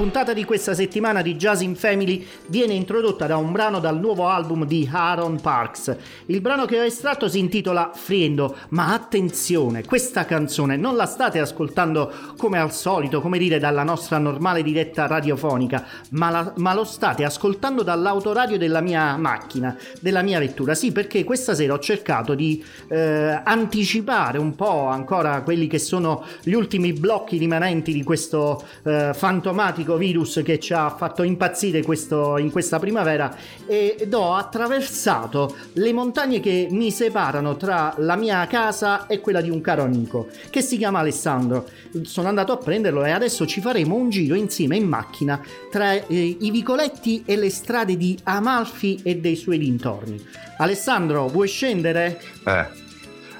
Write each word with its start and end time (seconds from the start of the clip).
Puntata 0.00 0.32
di 0.32 0.46
questa 0.46 0.72
settimana 0.72 1.20
di 1.20 1.36
Jazz 1.36 1.60
in 1.60 1.76
Family 1.76 2.26
viene 2.46 2.72
introdotta 2.72 3.26
da 3.26 3.36
un 3.36 3.52
brano 3.52 3.80
dal 3.80 4.00
nuovo 4.00 4.28
album 4.28 4.64
di 4.64 4.88
Aaron 4.90 5.38
Parks. 5.38 5.94
Il 6.24 6.40
brano 6.40 6.64
che 6.64 6.80
ho 6.80 6.84
estratto 6.84 7.28
si 7.28 7.38
intitola 7.38 7.90
Friendo, 7.94 8.56
ma 8.70 8.94
attenzione, 8.94 9.84
questa 9.84 10.24
canzone 10.24 10.78
non 10.78 10.96
la 10.96 11.04
state 11.04 11.38
ascoltando 11.38 12.10
come 12.38 12.58
al 12.58 12.72
solito, 12.72 13.20
come 13.20 13.36
dire 13.36 13.58
dalla 13.58 13.82
nostra 13.82 14.16
normale 14.16 14.62
diretta 14.62 15.06
radiofonica, 15.06 15.84
ma, 16.12 16.30
la, 16.30 16.52
ma 16.56 16.72
lo 16.72 16.84
state 16.84 17.22
ascoltando 17.22 17.82
dall'autoradio 17.82 18.56
della 18.56 18.80
mia 18.80 19.18
macchina, 19.18 19.76
della 20.00 20.22
mia 20.22 20.38
vettura. 20.38 20.74
Sì, 20.74 20.92
perché 20.92 21.24
questa 21.24 21.54
sera 21.54 21.74
ho 21.74 21.78
cercato 21.78 22.34
di 22.34 22.64
eh, 22.88 23.38
anticipare 23.44 24.38
un 24.38 24.54
po' 24.54 24.86
ancora 24.86 25.42
quelli 25.42 25.66
che 25.66 25.78
sono 25.78 26.24
gli 26.42 26.54
ultimi 26.54 26.94
blocchi 26.94 27.36
rimanenti 27.36 27.92
di 27.92 28.02
questo 28.02 28.64
eh, 28.82 29.10
fantomatico 29.12 29.88
drammatico 29.90 29.96
virus 29.96 30.40
che 30.44 30.58
ci 30.58 30.72
ha 30.72 30.90
fatto 30.90 31.22
impazzire 31.22 31.82
questo, 31.82 32.38
in 32.38 32.50
questa 32.50 32.78
primavera 32.78 33.34
ed 33.66 34.12
ho 34.12 34.34
attraversato 34.34 35.56
le 35.74 35.92
montagne 35.92 36.40
che 36.40 36.68
mi 36.70 36.90
separano 36.90 37.56
tra 37.56 37.94
la 37.98 38.16
mia 38.16 38.46
casa 38.46 39.06
e 39.06 39.20
quella 39.20 39.40
di 39.40 39.50
un 39.50 39.60
caro 39.60 39.82
amico 39.82 40.28
che 40.50 40.60
si 40.60 40.76
chiama 40.76 41.00
Alessandro. 41.00 41.68
Sono 42.02 42.28
andato 42.28 42.52
a 42.52 42.56
prenderlo 42.56 43.04
e 43.04 43.10
adesso 43.10 43.46
ci 43.46 43.60
faremo 43.60 43.94
un 43.94 44.10
giro 44.10 44.34
insieme 44.34 44.76
in 44.76 44.86
macchina 44.86 45.40
tra 45.70 45.92
eh, 45.92 46.36
i 46.38 46.50
vicoletti 46.50 47.22
e 47.24 47.36
le 47.36 47.50
strade 47.50 47.96
di 47.96 48.18
Amalfi 48.24 49.00
e 49.02 49.16
dei 49.16 49.36
suoi 49.36 49.58
dintorni. 49.58 50.22
Alessandro, 50.58 51.26
vuoi 51.28 51.48
scendere? 51.48 52.20
Eh. 52.46 52.88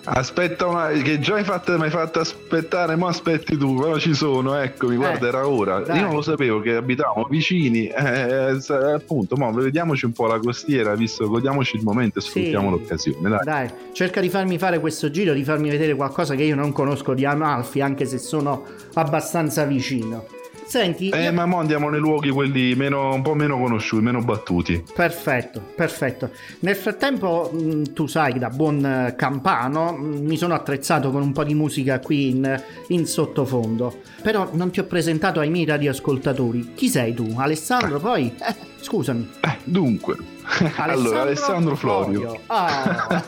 Aspetta, 0.05 0.67
una, 0.67 0.88
che 0.88 1.19
già 1.19 1.35
hai 1.35 1.44
fatto, 1.44 1.76
mi 1.76 1.85
hai 1.85 1.91
fatto 1.91 2.20
aspettare, 2.20 2.97
ma 2.97 3.08
aspetti 3.08 3.56
tu, 3.56 3.75
però 3.75 3.99
ci 3.99 4.14
sono, 4.14 4.56
eccomi, 4.56 4.97
guarda, 4.97 5.26
eh, 5.26 5.29
era 5.29 5.47
ora. 5.47 5.81
Dai. 5.81 5.99
Io 5.99 6.06
non 6.06 6.14
lo 6.14 6.23
sapevo 6.23 6.61
che 6.61 6.75
abitavamo 6.75 7.26
vicini, 7.29 7.87
eh, 7.87 8.56
eh, 8.56 8.93
appunto, 8.93 9.37
ma 9.37 9.50
vediamoci 9.50 10.06
un 10.06 10.12
po' 10.12 10.26
la 10.26 10.38
costiera, 10.38 10.94
visto, 10.94 11.29
godiamoci 11.29 11.76
il 11.76 11.82
momento 11.82 12.19
e 12.19 12.23
sfruttiamo 12.23 12.70
sì. 12.70 12.79
l'occasione. 12.79 13.29
Dai. 13.29 13.44
dai, 13.44 13.70
cerca 13.93 14.20
di 14.20 14.31
farmi 14.31 14.58
fare 14.58 14.81
questo 14.81 15.11
giro, 15.11 15.32
di 15.35 15.44
farmi 15.44 15.69
vedere 15.69 15.94
qualcosa 15.94 16.35
che 16.35 16.44
io 16.44 16.55
non 16.55 16.73
conosco 16.73 17.14
di 17.14 17.25
Amalfi, 17.25 17.81
anche 17.81 18.06
se 18.06 18.19
sono 18.19 18.64
abbastanza 18.94 19.64
vicino. 19.64 20.38
Senti, 20.71 21.09
eh, 21.09 21.25
io... 21.25 21.33
ma 21.33 21.47
mo 21.47 21.59
andiamo 21.59 21.89
nei 21.89 21.99
luoghi 21.99 22.31
quelli 22.31 22.77
meno, 22.77 23.13
un 23.13 23.23
po' 23.23 23.35
meno 23.35 23.59
conosciuti, 23.59 24.05
meno 24.05 24.21
battuti. 24.21 24.81
Perfetto, 24.95 25.61
perfetto. 25.75 26.31
Nel 26.61 26.77
frattempo, 26.77 27.51
mm, 27.53 27.83
tu 27.93 28.07
sai, 28.07 28.39
da 28.39 28.51
buon 28.51 28.87
eh, 28.87 29.17
campano, 29.17 29.93
mm, 29.93 30.25
mi 30.25 30.37
sono 30.37 30.55
attrezzato 30.55 31.11
con 31.11 31.23
un 31.23 31.33
po' 31.33 31.43
di 31.43 31.55
musica 31.55 31.99
qui 31.99 32.29
in, 32.29 32.63
in 32.87 33.05
sottofondo. 33.05 33.99
Però 34.23 34.49
non 34.53 34.71
ti 34.71 34.79
ho 34.79 34.85
presentato 34.85 35.41
ai 35.41 35.51
miei 35.51 35.65
radioascoltatori. 35.65 36.75
Chi 36.75 36.89
sei 36.89 37.15
tu? 37.15 37.35
Alessandro, 37.37 37.97
eh. 37.97 38.01
poi? 38.01 38.35
Eh, 38.39 38.55
scusami. 38.81 39.29
Eh, 39.41 39.57
dunque, 39.65 40.17
Alessandro 40.76 40.93
allora, 40.93 41.20
Alessandro 41.23 41.76
Florio. 41.76 42.20
Florio. 42.20 42.41
Ah. 42.47 43.23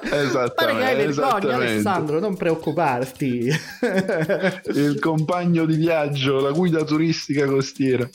esattamente. 0.02 0.52
Pare 0.54 0.76
che 0.76 0.84
hai 0.84 0.96
vergogna, 0.96 1.54
Alessandro, 1.54 2.18
non 2.18 2.36
preoccuparti. 2.36 3.48
Il 4.74 4.98
compagno 4.98 5.64
di 5.64 5.76
viaggio, 5.76 6.40
la 6.40 6.50
guida 6.50 6.84
turistica 6.84 7.46
costiera. 7.46 8.08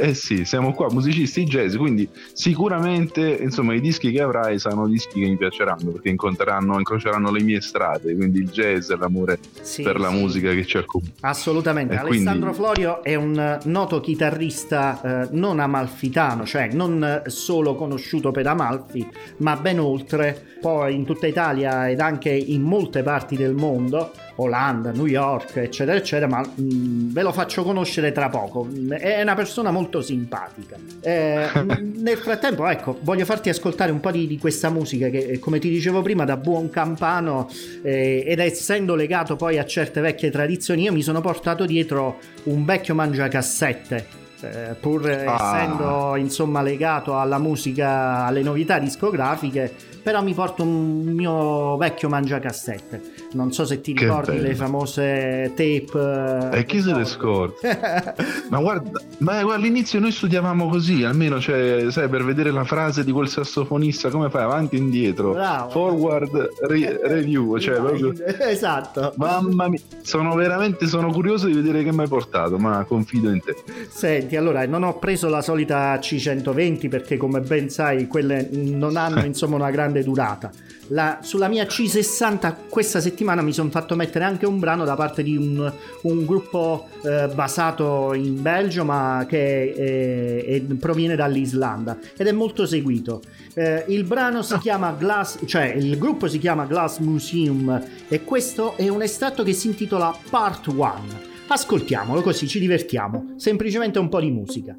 Eh 0.00 0.14
sì, 0.14 0.44
siamo 0.44 0.72
qua, 0.72 0.88
musicisti 0.90 1.44
jazz, 1.44 1.76
quindi 1.76 2.08
sicuramente 2.32 3.38
insomma 3.40 3.74
i 3.74 3.80
dischi 3.80 4.10
che 4.10 4.20
avrai 4.20 4.58
saranno 4.58 4.86
dischi 4.88 5.20
che 5.20 5.26
mi 5.26 5.36
piaceranno 5.36 5.92
perché 5.92 6.08
incontreranno, 6.08 6.78
incroceranno 6.78 7.30
le 7.30 7.42
mie 7.42 7.60
strade, 7.60 8.14
quindi 8.14 8.40
il 8.40 8.50
jazz 8.50 8.90
e 8.90 8.96
l'amore 8.96 9.38
sì, 9.60 9.82
per 9.82 9.98
la 9.98 10.10
musica 10.10 10.52
che 10.52 10.66
ci 10.66 10.78
accomuna. 10.78 11.12
Assolutamente. 11.20 11.94
E 11.94 11.98
Alessandro 11.98 12.52
quindi... 12.52 12.56
Florio 12.56 13.02
è 13.02 13.14
un 13.14 13.58
noto 13.64 14.00
chitarrista 14.00 15.00
eh, 15.00 15.28
non 15.32 15.60
amalfitano, 15.60 16.44
cioè 16.44 16.68
non 16.72 17.22
solo 17.26 17.67
solo 17.68 17.74
conosciuto 17.74 18.30
per 18.30 18.46
Amalfi, 18.46 19.06
ma 19.38 19.56
ben 19.56 19.78
oltre, 19.78 20.40
poi 20.60 20.94
in 20.94 21.04
tutta 21.04 21.26
Italia 21.26 21.88
ed 21.88 22.00
anche 22.00 22.30
in 22.30 22.62
molte 22.62 23.02
parti 23.02 23.36
del 23.36 23.52
mondo, 23.52 24.12
Olanda, 24.36 24.92
New 24.92 25.06
York, 25.06 25.56
eccetera, 25.56 25.96
eccetera, 25.96 26.28
ma 26.28 26.40
mh, 26.40 26.62
mm, 26.62 27.12
ve 27.12 27.22
lo 27.22 27.32
faccio 27.32 27.62
conoscere 27.64 28.12
tra 28.12 28.28
poco. 28.28 28.68
È 28.88 29.20
una 29.20 29.34
persona 29.34 29.70
molto 29.70 30.00
simpatica. 30.00 30.76
Eh, 31.00 31.48
nel 31.96 32.16
frattempo, 32.16 32.66
ecco, 32.66 32.98
voglio 33.02 33.24
farti 33.24 33.48
ascoltare 33.48 33.90
un 33.90 34.00
po' 34.00 34.10
di, 34.10 34.26
di 34.26 34.38
questa 34.38 34.70
musica 34.70 35.08
che, 35.08 35.38
come 35.38 35.58
ti 35.58 35.68
dicevo 35.68 36.02
prima, 36.02 36.24
da 36.24 36.36
buon 36.36 36.70
campano 36.70 37.50
eh, 37.82 38.24
ed 38.26 38.38
essendo 38.38 38.94
legato 38.94 39.36
poi 39.36 39.58
a 39.58 39.66
certe 39.66 40.00
vecchie 40.00 40.30
tradizioni, 40.30 40.82
io 40.82 40.92
mi 40.92 41.02
sono 41.02 41.20
portato 41.20 41.66
dietro 41.66 42.18
un 42.44 42.64
vecchio 42.64 42.94
mangiacassette 42.94 44.26
eh, 44.42 44.74
pur 44.80 45.06
ah. 45.06 45.56
essendo 45.56 46.16
insomma 46.16 46.62
legato 46.62 47.18
alla 47.18 47.38
musica, 47.38 48.24
alle 48.24 48.42
novità 48.42 48.78
discografiche, 48.78 49.72
però 50.02 50.22
mi 50.22 50.34
porto 50.34 50.62
un 50.62 51.02
mio 51.14 51.76
vecchio 51.76 52.08
mangiacassette. 52.08 53.16
Non 53.32 53.52
so 53.52 53.64
se 53.64 53.80
ti 53.80 53.92
che 53.92 54.04
ricordi 54.04 54.36
bello. 54.36 54.48
le 54.48 54.54
famose 54.54 55.52
tape. 55.54 56.50
E 56.52 56.64
chi 56.64 56.80
se 56.80 56.94
le 56.94 57.04
scorda? 57.04 58.14
ma 58.48 58.60
guarda, 58.60 59.00
ma 59.18 59.42
guarda, 59.42 59.54
all'inizio 59.54 60.00
noi 60.00 60.12
studiavamo 60.12 60.68
così, 60.68 61.04
almeno 61.04 61.40
cioè, 61.40 61.86
sai, 61.90 62.08
per 62.08 62.24
vedere 62.24 62.50
la 62.50 62.64
frase 62.64 63.04
di 63.04 63.12
quel 63.12 63.28
sassofonista, 63.28 64.08
come 64.08 64.30
fai 64.30 64.42
avanti 64.42 64.76
e 64.76 64.78
indietro, 64.78 65.32
Bravo. 65.32 65.70
forward 65.70 66.48
re- 66.62 67.00
review, 67.04 67.58
cioè 67.58 67.76
proprio... 67.76 68.12
Esatto. 68.48 69.12
Mamma 69.16 69.68
mia, 69.68 69.80
sono 70.02 70.34
veramente 70.34 70.86
sono 70.86 71.12
curioso 71.12 71.46
di 71.46 71.52
vedere 71.52 71.82
che 71.82 71.92
mi 71.92 72.00
hai 72.00 72.08
portato, 72.08 72.58
ma 72.58 72.84
confido 72.84 73.30
in 73.30 73.40
te. 73.42 73.54
Senti, 73.88 74.36
allora, 74.36 74.66
non 74.66 74.82
ho 74.84 74.98
preso 74.98 75.28
la 75.28 75.42
solita 75.42 75.94
C120 75.96 76.88
perché 76.88 77.16
come 77.16 77.40
ben 77.40 77.68
sai, 77.68 78.06
quelle 78.06 78.48
non 78.50 78.96
hanno 78.96 79.24
insomma 79.26 79.56
una 79.56 79.70
grande 79.70 79.97
grande 79.98 80.02
durata. 80.02 80.50
La, 80.90 81.18
sulla 81.20 81.48
mia 81.48 81.64
C60 81.64 82.54
questa 82.70 83.00
settimana 83.00 83.42
mi 83.42 83.52
sono 83.52 83.68
fatto 83.68 83.94
mettere 83.94 84.24
anche 84.24 84.46
un 84.46 84.58
brano 84.58 84.84
da 84.86 84.94
parte 84.94 85.22
di 85.22 85.36
un, 85.36 85.70
un 86.02 86.24
gruppo 86.24 86.88
eh, 87.02 87.28
basato 87.34 88.14
in 88.14 88.40
Belgio 88.40 88.84
ma 88.84 89.26
che 89.28 89.74
è, 89.74 90.44
è, 90.44 90.60
proviene 90.76 91.14
dall'Islanda 91.14 91.98
ed 92.16 92.26
è 92.26 92.32
molto 92.32 92.64
seguito. 92.64 93.20
Eh, 93.52 93.84
il 93.88 94.04
brano 94.04 94.42
si 94.42 94.56
chiama 94.58 94.92
Glass, 94.92 95.40
cioè 95.44 95.64
il 95.64 95.98
gruppo 95.98 96.26
si 96.26 96.38
chiama 96.38 96.64
Glass 96.64 96.98
Museum 96.98 97.82
e 98.08 98.24
questo 98.24 98.74
è 98.76 98.88
un 98.88 99.02
estratto 99.02 99.42
che 99.42 99.52
si 99.52 99.66
intitola 99.66 100.16
Part 100.30 100.68
1. 100.68 101.26
Ascoltiamolo 101.48 102.22
così 102.22 102.46
ci 102.46 102.60
divertiamo, 102.60 103.34
semplicemente 103.36 103.98
un 103.98 104.08
po' 104.08 104.20
di 104.20 104.30
musica. 104.30 104.76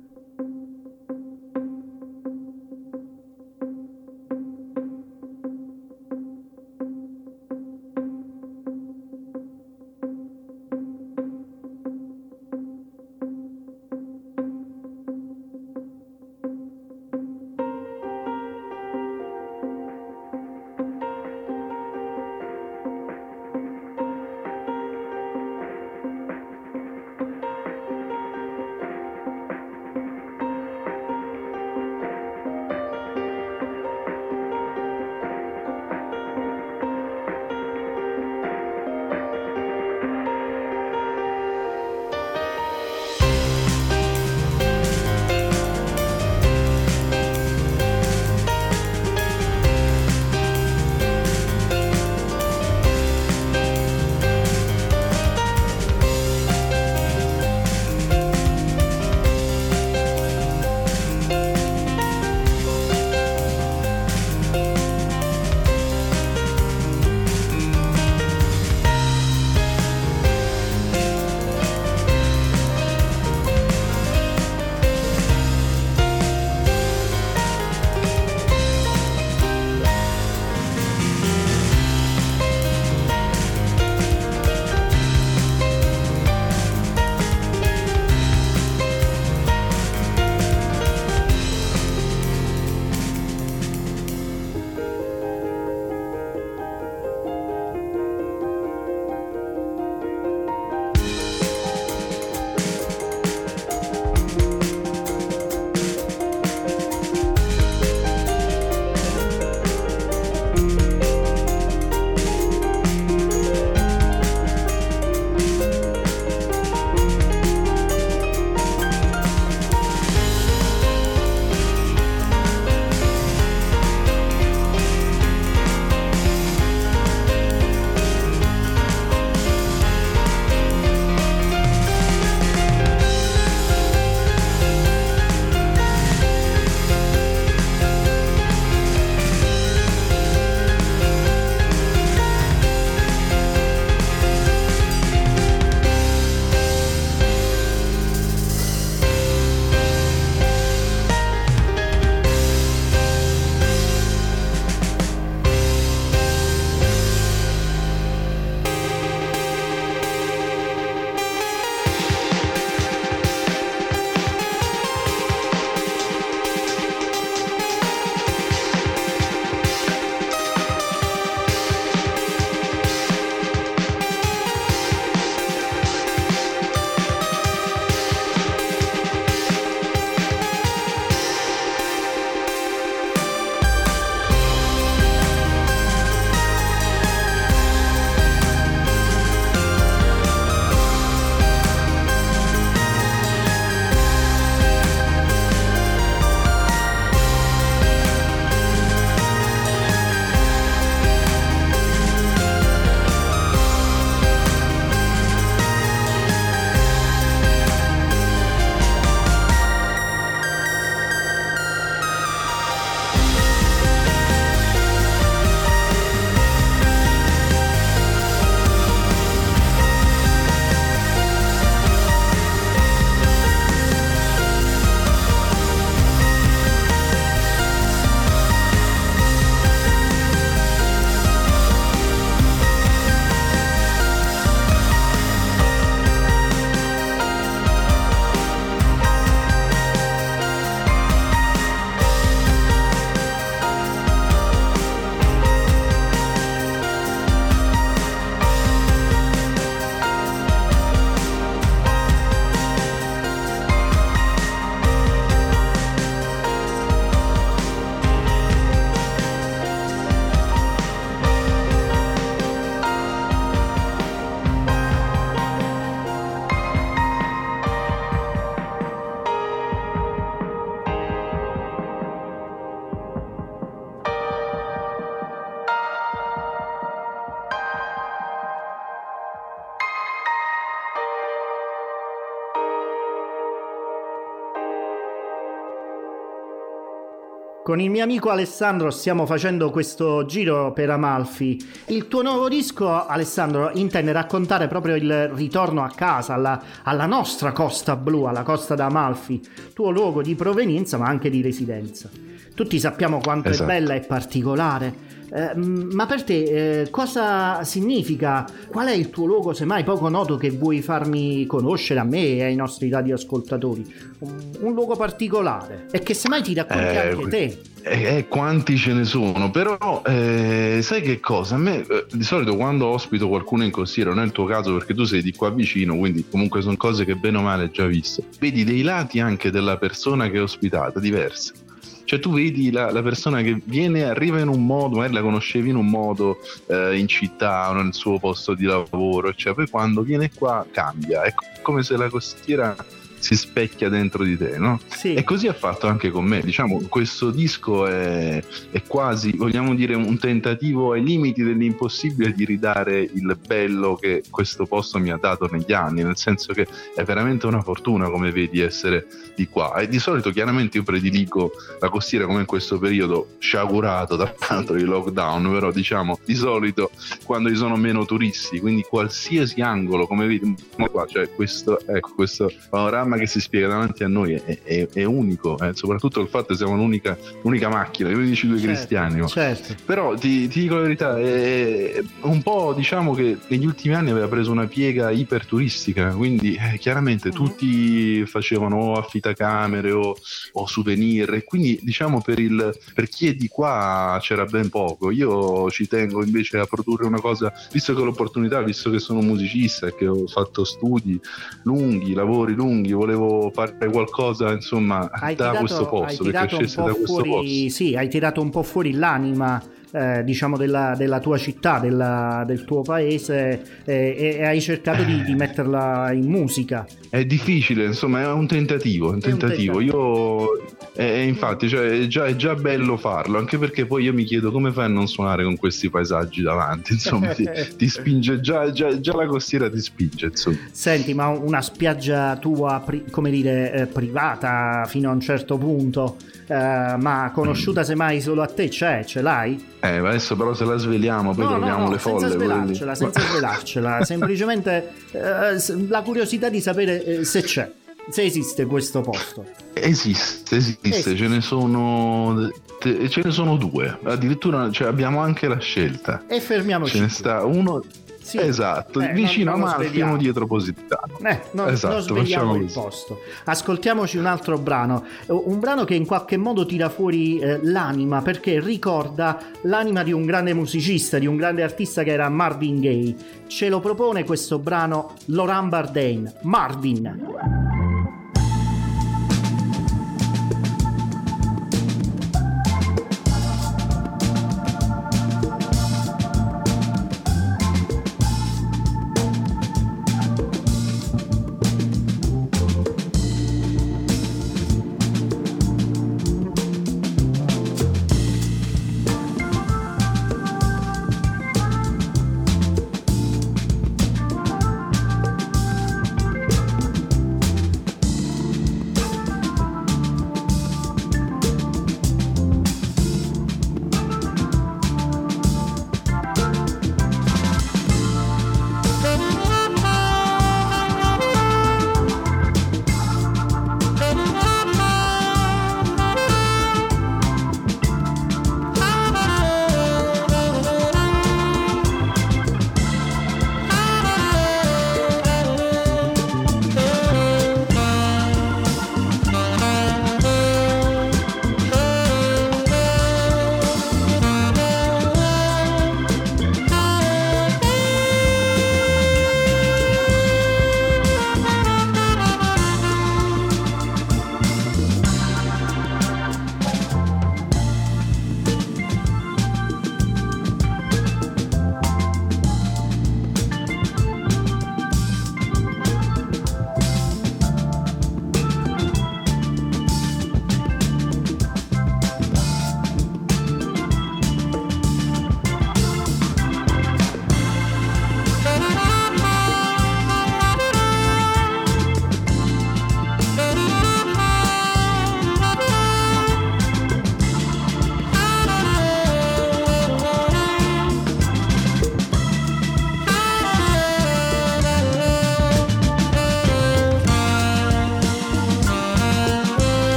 Con 287.70 287.80
il 287.80 287.92
mio 287.92 288.02
amico 288.02 288.32
Alessandro 288.32 288.90
stiamo 288.90 289.28
facendo 289.28 289.70
questo 289.70 290.26
giro 290.26 290.74
per 290.74 290.90
Amalfi. 290.90 291.64
Il 291.90 292.08
tuo 292.08 292.24
nuovo 292.24 292.50
disco, 292.50 293.06
Alessandro, 293.06 293.70
intende 293.76 294.12
raccontare 294.12 294.68
proprio 294.68 294.96
il 294.96 295.28
ritorno 295.28 295.84
a 295.84 295.92
casa, 295.94 296.34
alla, 296.34 296.60
alla 296.82 297.06
nostra 297.06 297.52
costa 297.52 297.96
blu, 297.96 298.24
alla 298.24 298.42
costa 298.42 298.74
d'Amalfi, 298.74 299.40
tuo 299.74 299.92
luogo 299.92 300.24
di 300.24 300.34
provenienza 300.34 300.98
ma 300.98 301.06
anche 301.06 301.30
di 301.30 301.44
residenza. 301.44 302.10
Tutti 302.56 302.80
sappiamo 302.80 303.20
quanto 303.20 303.50
esatto. 303.50 303.70
è 303.70 303.74
bella 303.76 303.94
e 303.94 304.00
particolare 304.00 304.94
eh, 305.32 305.56
ma 305.56 306.06
per 306.06 306.24
te 306.24 306.82
eh, 306.82 306.90
cosa 306.90 307.64
significa? 307.64 308.48
Qual 308.68 308.88
è 308.88 308.94
il 308.94 309.10
tuo 309.10 309.26
luogo, 309.26 309.54
semmai 309.54 309.84
poco 309.84 310.10
noto, 310.10 310.38
che 310.38 310.50
vuoi 310.50 310.82
farmi 310.82 311.46
conoscere 311.46 312.00
a 312.00 312.04
me 312.04 312.38
e 312.38 312.44
ai 312.44 312.56
nostri 312.56 312.90
radioascoltatori? 312.90 313.94
Un, 314.20 314.52
un 314.60 314.74
luogo 314.74 314.96
particolare 314.96 315.86
e 315.92 316.00
che 316.00 316.14
semmai 316.14 316.42
ti 316.42 316.54
racconti 316.54 316.84
eh, 316.84 316.98
anche 316.98 317.28
te. 317.28 317.62
Eh, 317.82 318.18
eh, 318.18 318.28
quanti 318.28 318.76
ce 318.76 318.94
ne 318.94 319.06
sono, 319.06 319.52
però 319.52 320.02
eh, 320.06 320.80
sai 320.82 321.02
che 321.02 321.20
cosa? 321.20 321.56
A 321.56 321.60
me 321.60 321.86
di 322.12 322.24
solito 322.24 322.56
quando 322.56 322.88
ospito 322.88 323.28
qualcuno 323.28 323.64
in 323.64 323.72
costiera, 323.72 324.10
non 324.10 324.24
è 324.24 324.26
il 324.26 324.32
tuo 324.32 324.46
caso 324.46 324.74
perché 324.74 324.94
tu 324.94 325.06
sei 325.06 325.22
di 325.22 325.34
qua 325.34 325.50
vicino, 325.50 325.96
quindi 325.96 326.26
comunque 326.30 326.62
sono 326.62 326.76
cose 326.78 327.06
che 327.06 327.16
bene 327.16 327.38
o 327.38 327.42
male 327.42 327.64
hai 327.64 327.72
già 327.72 327.86
visto. 327.86 328.24
Vedi 328.40 328.64
dei 328.64 328.82
lati 328.82 329.20
anche 329.20 329.52
della 329.52 329.78
persona 329.78 330.30
che 330.30 330.38
è 330.38 330.42
ospitata 330.42 331.00
diversi 331.00 331.68
cioè 332.10 332.18
tu 332.18 332.34
vedi 332.34 332.72
la, 332.72 332.90
la, 332.90 333.04
persona 333.04 333.44
che 333.44 333.62
viene, 333.66 334.04
arriva 334.06 334.40
in 334.40 334.48
un 334.48 334.66
modo, 334.66 334.96
magari 334.96 335.14
la 335.14 335.22
conoscevi 335.22 335.70
in 335.70 335.76
un 335.76 335.86
modo 335.86 336.40
eh, 336.66 336.98
in 336.98 337.08
città 337.08 337.70
o 337.70 337.74
nel 337.74 337.94
suo 337.94 338.18
posto 338.18 338.56
di 338.56 338.66
lavoro, 338.66 339.32
cioè 339.36 339.54
poi 339.54 339.70
quando 339.70 340.02
viene 340.02 340.32
qua 340.34 340.66
cambia, 340.72 341.22
è 341.22 341.32
come 341.62 341.84
se 341.84 341.98
la 341.98 342.10
costiera 342.10 342.76
si 343.20 343.36
specchia 343.36 343.90
dentro 343.90 344.24
di 344.24 344.38
te, 344.38 344.58
no? 344.58 344.80
Sì. 344.88 345.14
E 345.14 345.24
così 345.24 345.48
ha 345.48 345.54
fatto 345.54 345.88
anche 345.88 346.10
con 346.10 346.26
me. 346.26 346.42
Diciamo, 346.42 346.82
questo 346.90 347.32
disco 347.32 347.86
è, 347.86 348.42
è, 348.72 348.84
quasi, 348.84 349.32
vogliamo 349.36 349.76
dire, 349.76 349.94
un 349.96 350.18
tentativo 350.18 350.94
ai 350.94 351.04
limiti 351.04 351.44
dell'impossibile 351.44 352.32
di 352.34 352.46
ridare 352.46 353.02
il 353.02 353.38
bello 353.46 353.96
che 353.96 354.24
questo 354.30 354.66
posto 354.66 355.00
mi 355.00 355.12
ha 355.12 355.18
dato 355.18 355.48
negli 355.52 355.74
anni, 355.74 356.04
nel 356.04 356.18
senso 356.18 356.54
che 356.54 356.68
è 356.96 357.04
veramente 357.04 357.46
una 357.46 357.62
fortuna, 357.62 358.10
come 358.10 358.32
vedi, 358.32 358.60
essere 358.60 359.06
di 359.36 359.48
qua. 359.48 359.76
E 359.76 359.88
di 359.88 360.00
solito, 360.00 360.32
chiaramente, 360.32 360.78
io 360.78 360.84
prediligo 360.84 361.52
la 361.80 361.90
costiera 361.90 362.26
come 362.26 362.42
in 362.42 362.46
questo 362.46 362.80
periodo 362.80 363.36
sciagurato 363.40 364.16
da 364.16 364.34
tanto 364.38 364.74
di 364.74 364.84
lockdown, 364.84 365.52
però 365.52 365.72
diciamo, 365.72 366.20
di 366.26 366.36
solito 366.36 366.92
quando 367.26 367.50
ci 367.50 367.56
sono 367.56 367.76
meno 367.76 368.06
turisti, 368.06 368.60
quindi 368.60 368.84
qualsiasi 368.84 369.62
angolo, 369.62 370.08
come 370.08 370.26
vedi, 370.28 370.56
qua, 370.92 371.06
cioè 371.06 371.30
questo, 371.34 371.80
ecco, 371.86 372.14
questo 372.16 372.52
panorama 372.70 373.09
dramma 373.10 373.18
che 373.18 373.26
si 373.26 373.40
spiega 373.40 373.68
davanti 373.68 374.04
a 374.04 374.08
noi 374.08 374.34
è, 374.34 374.60
è, 374.64 374.88
è 374.94 375.04
unico, 375.04 375.58
eh? 375.60 375.72
soprattutto 375.74 376.22
il 376.22 376.28
fatto 376.28 376.50
che 376.50 376.56
siamo 376.56 376.76
l'unica, 376.76 377.18
l'unica 377.42 377.68
macchina, 377.68 378.10
gli 378.10 378.14
unici 378.14 378.48
due 378.48 378.58
certo, 378.58 378.74
cristiani. 378.74 379.28
Certo. 379.28 379.76
Però 379.86 380.14
ti, 380.14 380.48
ti, 380.48 380.62
dico 380.62 380.76
la 380.76 380.82
verità, 380.82 381.18
è 381.18 382.02
un 382.22 382.42
po' 382.44 382.74
diciamo 382.74 383.14
che 383.14 383.38
negli 383.48 383.66
ultimi 383.66 383.96
anni 383.96 384.12
aveva 384.12 384.28
preso 384.28 384.52
una 384.52 384.68
piega 384.68 385.10
iperturistica, 385.10 386.12
quindi 386.12 386.54
eh, 386.56 386.78
chiaramente 386.78 387.30
mm-hmm. 387.30 387.38
tutti 387.38 388.26
facevano 388.26 388.78
o 388.78 388.94
affitacamere 388.94 389.92
o, 389.92 390.16
o 390.54 390.68
souvenir, 390.68 391.34
e 391.34 391.44
quindi 391.44 391.80
diciamo 391.82 392.22
per, 392.22 392.40
il, 392.40 392.78
per 392.94 393.10
chi 393.10 393.28
è 393.28 393.34
di 393.34 393.48
qua 393.48 394.20
c'era 394.22 394.46
ben 394.46 394.70
poco. 394.70 395.10
Io 395.12 395.70
ci 395.72 395.88
tengo 395.88 396.24
invece 396.24 396.60
a 396.60 396.66
produrre 396.66 397.08
una 397.08 397.20
cosa, 397.20 397.52
visto 397.72 397.94
che 397.96 398.02
ho 398.02 398.06
l'opportunità, 398.06 398.62
visto 398.62 398.90
che 398.90 399.00
sono 399.00 399.22
musicista 399.22 399.88
e 399.88 399.96
che 399.96 400.08
ho 400.08 400.28
fatto 400.28 400.64
studi 400.64 401.20
lunghi, 401.64 402.14
lavori 402.14 402.54
lunghi, 402.54 402.92
volevo 403.00 403.50
fare 403.54 403.76
qualcosa 403.90 404.52
insomma 404.52 405.10
hai 405.12 405.36
da 405.36 405.52
tirato, 405.52 405.60
questo 405.60 405.88
posto 405.88 406.24
che 406.24 406.32
crescesse 406.32 406.82
da 406.84 406.94
questo 406.94 407.06
fuori, 407.06 407.30
posto. 407.30 407.70
sì 407.70 407.96
hai 407.96 408.10
tirato 408.10 408.42
un 408.42 408.50
po' 408.50 408.64
fuori 408.64 408.92
l'anima 408.92 409.62
eh, 409.92 410.24
diciamo 410.24 410.58
della, 410.58 410.94
della, 410.96 411.20
tua 411.20 411.38
città 411.38 411.80
della, 411.80 412.44
del 412.46 412.64
tuo 412.64 412.82
paese 412.82 413.82
eh, 413.86 414.38
e, 414.40 414.46
hai 414.46 414.62
cercato 414.62 415.04
di, 415.04 415.24
di, 415.24 415.34
metterla 415.34 416.12
in 416.12 416.30
musica 416.30 416.86
è 417.10 417.26
difficile 417.26 417.86
insomma 417.86 418.22
è 418.22 418.28
un 418.28 418.46
tentativo, 418.46 419.10
un 419.12 419.20
tentativo. 419.20 419.78
Un 419.78 419.86
tentativo. 419.86 420.52
io 420.52 420.78
e 420.96 421.24
infatti 421.24 421.70
cioè, 421.70 422.02
è, 422.02 422.08
già, 422.08 422.26
è, 422.26 422.36
già, 422.36 422.56
bello 422.56 422.98
farlo 422.98 423.38
anche 423.38 423.58
perché 423.58 423.86
poi 423.86 424.04
io 424.04 424.14
mi 424.14 424.26
chiedo 424.26 424.52
come 424.52 424.72
fai 424.72 424.86
a 424.86 424.90
non 424.90 425.08
suonare 425.08 425.44
con 425.44 425.56
questi 425.56 425.90
paesaggi 425.90 426.42
davanti 426.42 426.94
insomma 426.94 427.34
ti, 427.34 427.48
ti, 427.78 427.88
spinge 427.88 428.42
già, 428.42 428.72
già, 428.72 429.00
già, 429.00 429.16
la 429.16 429.26
costiera 429.26 429.70
ti 429.70 429.80
spinge 429.80 430.28
insomma. 430.28 430.58
senti 430.72 431.14
ma 431.14 431.30
una 431.30 431.62
spiaggia 431.62 432.36
tua 432.38 432.84
come 433.10 433.32
dire 433.32 433.74
eh, 433.74 433.86
privata 433.86 434.84
fino 434.88 435.10
a 435.10 435.14
un 435.14 435.22
certo 435.22 435.58
punto 435.58 436.18
eh, 436.50 436.96
ma 436.98 437.30
conosciuta 437.32 437.84
semmai 437.84 438.20
solo 438.22 438.42
a 438.42 438.48
te 438.48 438.70
c'è, 438.70 439.06
ce 439.06 439.22
l'hai? 439.22 439.64
Eh, 439.82 439.98
adesso 439.98 440.36
però 440.36 440.54
se 440.54 440.66
la 440.66 440.76
sveliamo 440.76 441.34
poi 441.34 441.46
no, 441.46 441.52
troviamo 441.52 441.78
no, 441.78 441.86
no, 441.86 441.92
le 441.92 442.00
folle. 442.00 442.20
Senza 442.20 442.36
svelarcela, 442.36 442.94
quindi... 442.94 443.14
senza 443.14 443.32
svelarcela, 443.32 444.04
semplicemente 444.04 444.92
eh, 445.12 445.88
la 445.88 446.02
curiosità 446.02 446.50
di 446.50 446.60
sapere 446.60 447.04
eh, 447.04 447.24
se 447.24 447.42
c'è, 447.44 447.72
se 448.10 448.24
esiste 448.24 448.66
questo 448.66 449.02
posto. 449.02 449.46
Esiste, 449.74 450.58
esiste, 450.58 450.90
esiste. 450.90 451.16
ce 451.16 451.28
ne 451.28 451.40
sono 451.40 452.50
ce 452.80 453.22
ne 453.24 453.32
sono 453.32 453.58
due, 453.58 453.98
addirittura 454.04 454.70
cioè, 454.72 454.88
abbiamo 454.88 455.20
anche 455.22 455.48
la 455.48 455.60
scelta. 455.60 456.24
E 456.28 456.40
fermiamoci. 456.42 456.96
Ce 456.96 457.02
ne 457.02 457.10
sta 457.10 457.46
uno, 457.46 457.82
sì. 458.30 458.38
Esatto, 458.38 459.02
eh, 459.02 459.12
vicino 459.12 459.52
non, 459.52 459.62
non 459.62 459.70
a 459.70 459.78
Martino 459.78 460.18
dietro 460.18 460.46
Positano. 460.46 461.18
Eh, 461.24 461.42
non, 461.52 461.70
esatto, 461.70 461.94
non 461.94 462.02
svegliamo 462.04 462.56
il 462.56 462.72
posto. 462.72 463.22
Ascoltiamoci 463.46 464.18
un 464.18 464.28
altro 464.28 464.60
brano, 464.60 465.04
un 465.28 465.60
brano 465.60 465.84
che 465.84 465.96
in 465.96 466.06
qualche 466.06 466.38
modo 466.38 466.66
tira 466.66 466.90
fuori 466.90 467.40
eh, 467.40 467.60
l'anima 467.64 468.22
perché 468.22 468.60
ricorda 468.60 469.40
l'anima 469.62 470.04
di 470.04 470.12
un 470.12 470.26
grande 470.26 470.54
musicista, 470.54 471.18
di 471.18 471.26
un 471.26 471.38
grande 471.38 471.64
artista 471.64 472.04
che 472.04 472.12
era 472.12 472.30
Marvin 472.30 472.80
Gaye. 472.80 473.16
Ce 473.48 473.68
lo 473.68 473.80
propone 473.80 474.24
questo 474.24 474.60
brano 474.60 475.14
Laurent 475.26 475.70
Bardain, 475.70 476.32
Marvin. 476.42 477.69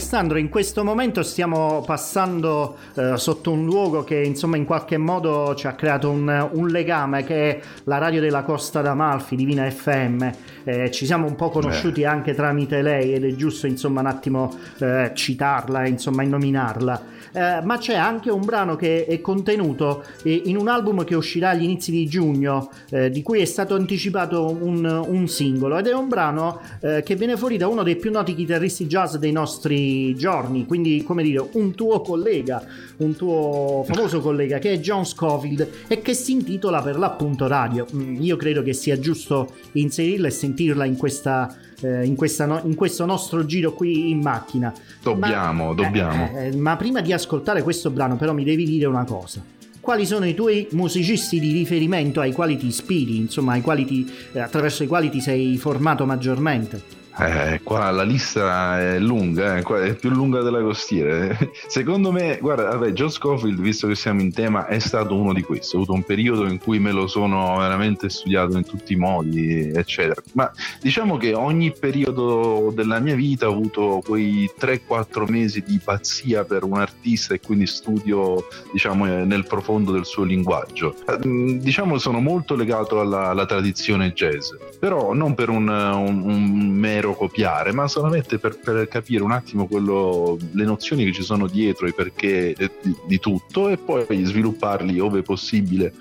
Alessandro, 0.00 0.38
in 0.38 0.48
questo 0.48 0.82
momento 0.82 1.22
stiamo 1.22 1.82
passando 1.84 2.78
eh, 2.94 3.18
sotto 3.18 3.52
un 3.52 3.66
luogo 3.66 4.02
che 4.02 4.22
insomma 4.22 4.56
in 4.56 4.64
qualche 4.64 4.96
modo 4.96 5.54
ci 5.54 5.66
ha 5.66 5.74
creato 5.74 6.08
un, 6.08 6.48
un 6.52 6.68
legame 6.68 7.22
che 7.22 7.50
è 7.50 7.60
la 7.84 7.98
radio 7.98 8.18
della 8.18 8.42
Costa 8.42 8.80
d'Amalfi, 8.80 9.36
Divina 9.36 9.70
FM. 9.70 10.30
Eh, 10.64 10.90
ci 10.90 11.04
siamo 11.04 11.26
un 11.26 11.34
po' 11.34 11.50
conosciuti 11.50 12.00
Beh. 12.00 12.06
anche 12.06 12.32
tramite 12.32 12.80
lei 12.80 13.12
ed 13.12 13.26
è 13.26 13.34
giusto 13.34 13.66
insomma 13.66 14.00
un 14.00 14.06
attimo 14.06 14.56
eh, 14.78 15.10
citarla, 15.12 15.86
insomma 15.86 16.22
nominarla. 16.22 17.02
Eh, 17.32 17.60
ma 17.62 17.78
c'è 17.78 17.94
anche 17.94 18.30
un 18.30 18.44
brano 18.44 18.76
che 18.76 19.06
è 19.06 19.20
contenuto 19.20 20.04
eh, 20.22 20.42
in 20.46 20.56
un 20.56 20.68
album 20.68 21.04
che 21.04 21.14
uscirà 21.14 21.50
agli 21.50 21.62
inizi 21.62 21.90
di 21.90 22.06
giugno, 22.06 22.70
eh, 22.90 23.10
di 23.10 23.22
cui 23.22 23.40
è 23.40 23.44
stato 23.44 23.74
anticipato 23.74 24.56
un, 24.60 24.84
un 24.84 25.28
singolo 25.28 25.78
ed 25.78 25.86
è 25.86 25.94
un 25.94 26.08
brano 26.08 26.60
eh, 26.80 27.02
che 27.04 27.14
viene 27.14 27.36
fuori 27.36 27.56
da 27.56 27.68
uno 27.68 27.82
dei 27.82 27.96
più 27.96 28.10
noti 28.10 28.34
chitarristi 28.34 28.86
jazz 28.86 29.16
dei 29.16 29.32
nostri 29.32 30.14
giorni, 30.14 30.66
quindi 30.66 31.02
come 31.02 31.22
dire 31.22 31.46
un 31.52 31.74
tuo 31.74 32.00
collega, 32.00 32.62
un 32.98 33.14
tuo 33.14 33.84
famoso 33.86 34.20
collega 34.20 34.58
che 34.58 34.72
è 34.72 34.78
John 34.78 35.04
Scofield 35.04 35.68
e 35.86 36.00
che 36.02 36.14
si 36.14 36.32
intitola 36.32 36.82
per 36.82 36.98
l'appunto 36.98 37.46
Radio. 37.46 37.86
Mm, 37.94 38.20
io 38.20 38.36
credo 38.36 38.62
che 38.62 38.72
sia 38.72 38.98
giusto 38.98 39.54
inserirla 39.72 40.26
e 40.26 40.30
sentirla 40.30 40.84
in 40.84 40.96
questa 40.96 41.54
eh, 41.80 42.04
in, 42.04 42.16
no- 42.46 42.60
in, 42.64 42.74
questo 42.74 43.04
nostro 43.04 43.44
giro 43.44 43.72
qui 43.72 44.10
in 44.10 44.20
macchina. 44.20 44.72
Dobbiamo, 45.02 45.68
ma, 45.68 45.74
dobbiamo. 45.74 46.30
Eh, 46.34 46.46
eh, 46.46 46.56
ma 46.56 46.76
prima 46.76 47.00
di 47.00 47.12
ascoltare 47.12 47.62
questo 47.62 47.90
brano, 47.90 48.16
però, 48.16 48.32
mi 48.32 48.44
devi 48.44 48.64
dire 48.64 48.86
una 48.86 49.04
cosa. 49.04 49.42
Quali 49.80 50.04
sono 50.04 50.26
i 50.26 50.34
tuoi 50.34 50.68
musicisti 50.72 51.40
di 51.40 51.52
riferimento 51.52 52.20
ai 52.20 52.32
quali 52.32 52.56
ti 52.56 52.66
ispiri, 52.66 53.16
insomma, 53.16 53.58
ti, 53.60 54.12
eh, 54.32 54.40
attraverso 54.40 54.82
i 54.82 54.86
quali 54.86 55.10
ti 55.10 55.20
sei 55.20 55.56
formato 55.56 56.04
maggiormente? 56.04 56.98
Eh, 57.18 57.60
qua 57.62 57.90
la 57.90 58.02
lista 58.02 58.80
è 58.80 58.98
lunga, 58.98 59.56
eh, 59.56 59.62
è 59.62 59.94
più 59.94 60.10
lunga 60.10 60.40
della 60.40 60.62
costiera. 60.62 61.36
Secondo 61.66 62.12
me, 62.12 62.38
guarda, 62.40 62.70
vabbè, 62.70 62.92
John 62.92 63.10
Scofield, 63.10 63.60
visto 63.60 63.86
che 63.88 63.94
siamo 63.94 64.20
in 64.20 64.32
tema, 64.32 64.66
è 64.66 64.78
stato 64.78 65.14
uno 65.14 65.32
di 65.32 65.42
questi. 65.42 65.74
Ho 65.74 65.80
avuto 65.80 65.92
un 65.92 66.02
periodo 66.02 66.46
in 66.46 66.58
cui 66.58 66.78
me 66.78 66.92
lo 66.92 67.06
sono 67.06 67.58
veramente 67.58 68.08
studiato 68.08 68.56
in 68.56 68.64
tutti 68.64 68.94
i 68.94 68.96
modi, 68.96 69.70
eccetera. 69.74 70.20
Ma 70.32 70.50
diciamo 70.80 71.16
che 71.16 71.34
ogni 71.34 71.72
periodo 71.72 72.72
della 72.74 73.00
mia 73.00 73.14
vita 73.14 73.48
ho 73.48 73.52
avuto 73.52 74.02
quei 74.04 74.50
3-4 74.58 75.28
mesi 75.30 75.62
di 75.66 75.78
pazzia 75.82 76.44
per 76.44 76.64
un 76.64 76.78
artista 76.78 77.34
e 77.34 77.40
quindi 77.40 77.66
studio, 77.66 78.46
diciamo, 78.72 79.06
eh, 79.06 79.24
nel 79.24 79.46
profondo 79.46 79.92
del 79.92 80.06
suo 80.06 80.24
linguaggio. 80.24 80.94
Mm, 81.26 81.58
diciamo, 81.58 81.98
sono 81.98 82.20
molto 82.20 82.54
legato 82.54 83.00
alla, 83.00 83.28
alla 83.28 83.46
tradizione 83.46 84.12
jazz, 84.12 84.50
però 84.78 85.12
non 85.12 85.34
per 85.34 85.50
un, 85.50 85.68
un, 85.68 86.22
un 86.24 86.68
mero 86.70 87.09
mero 87.10 87.14
copiare, 87.14 87.72
ma 87.72 87.88
solamente 87.88 88.38
per, 88.38 88.58
per 88.58 88.88
capire 88.88 89.22
un 89.22 89.32
attimo 89.32 89.66
quello, 89.66 90.38
le 90.52 90.64
nozioni 90.64 91.04
che 91.04 91.12
ci 91.12 91.22
sono 91.22 91.46
dietro 91.46 91.86
e 91.86 91.92
perché 91.92 92.54
di, 92.56 92.94
di, 93.06 93.18
tutto 93.18 93.68
e 93.68 93.76
poi 93.76 94.24
svilupparli 94.24 94.98
ove 94.98 95.22
possibile 95.22 95.92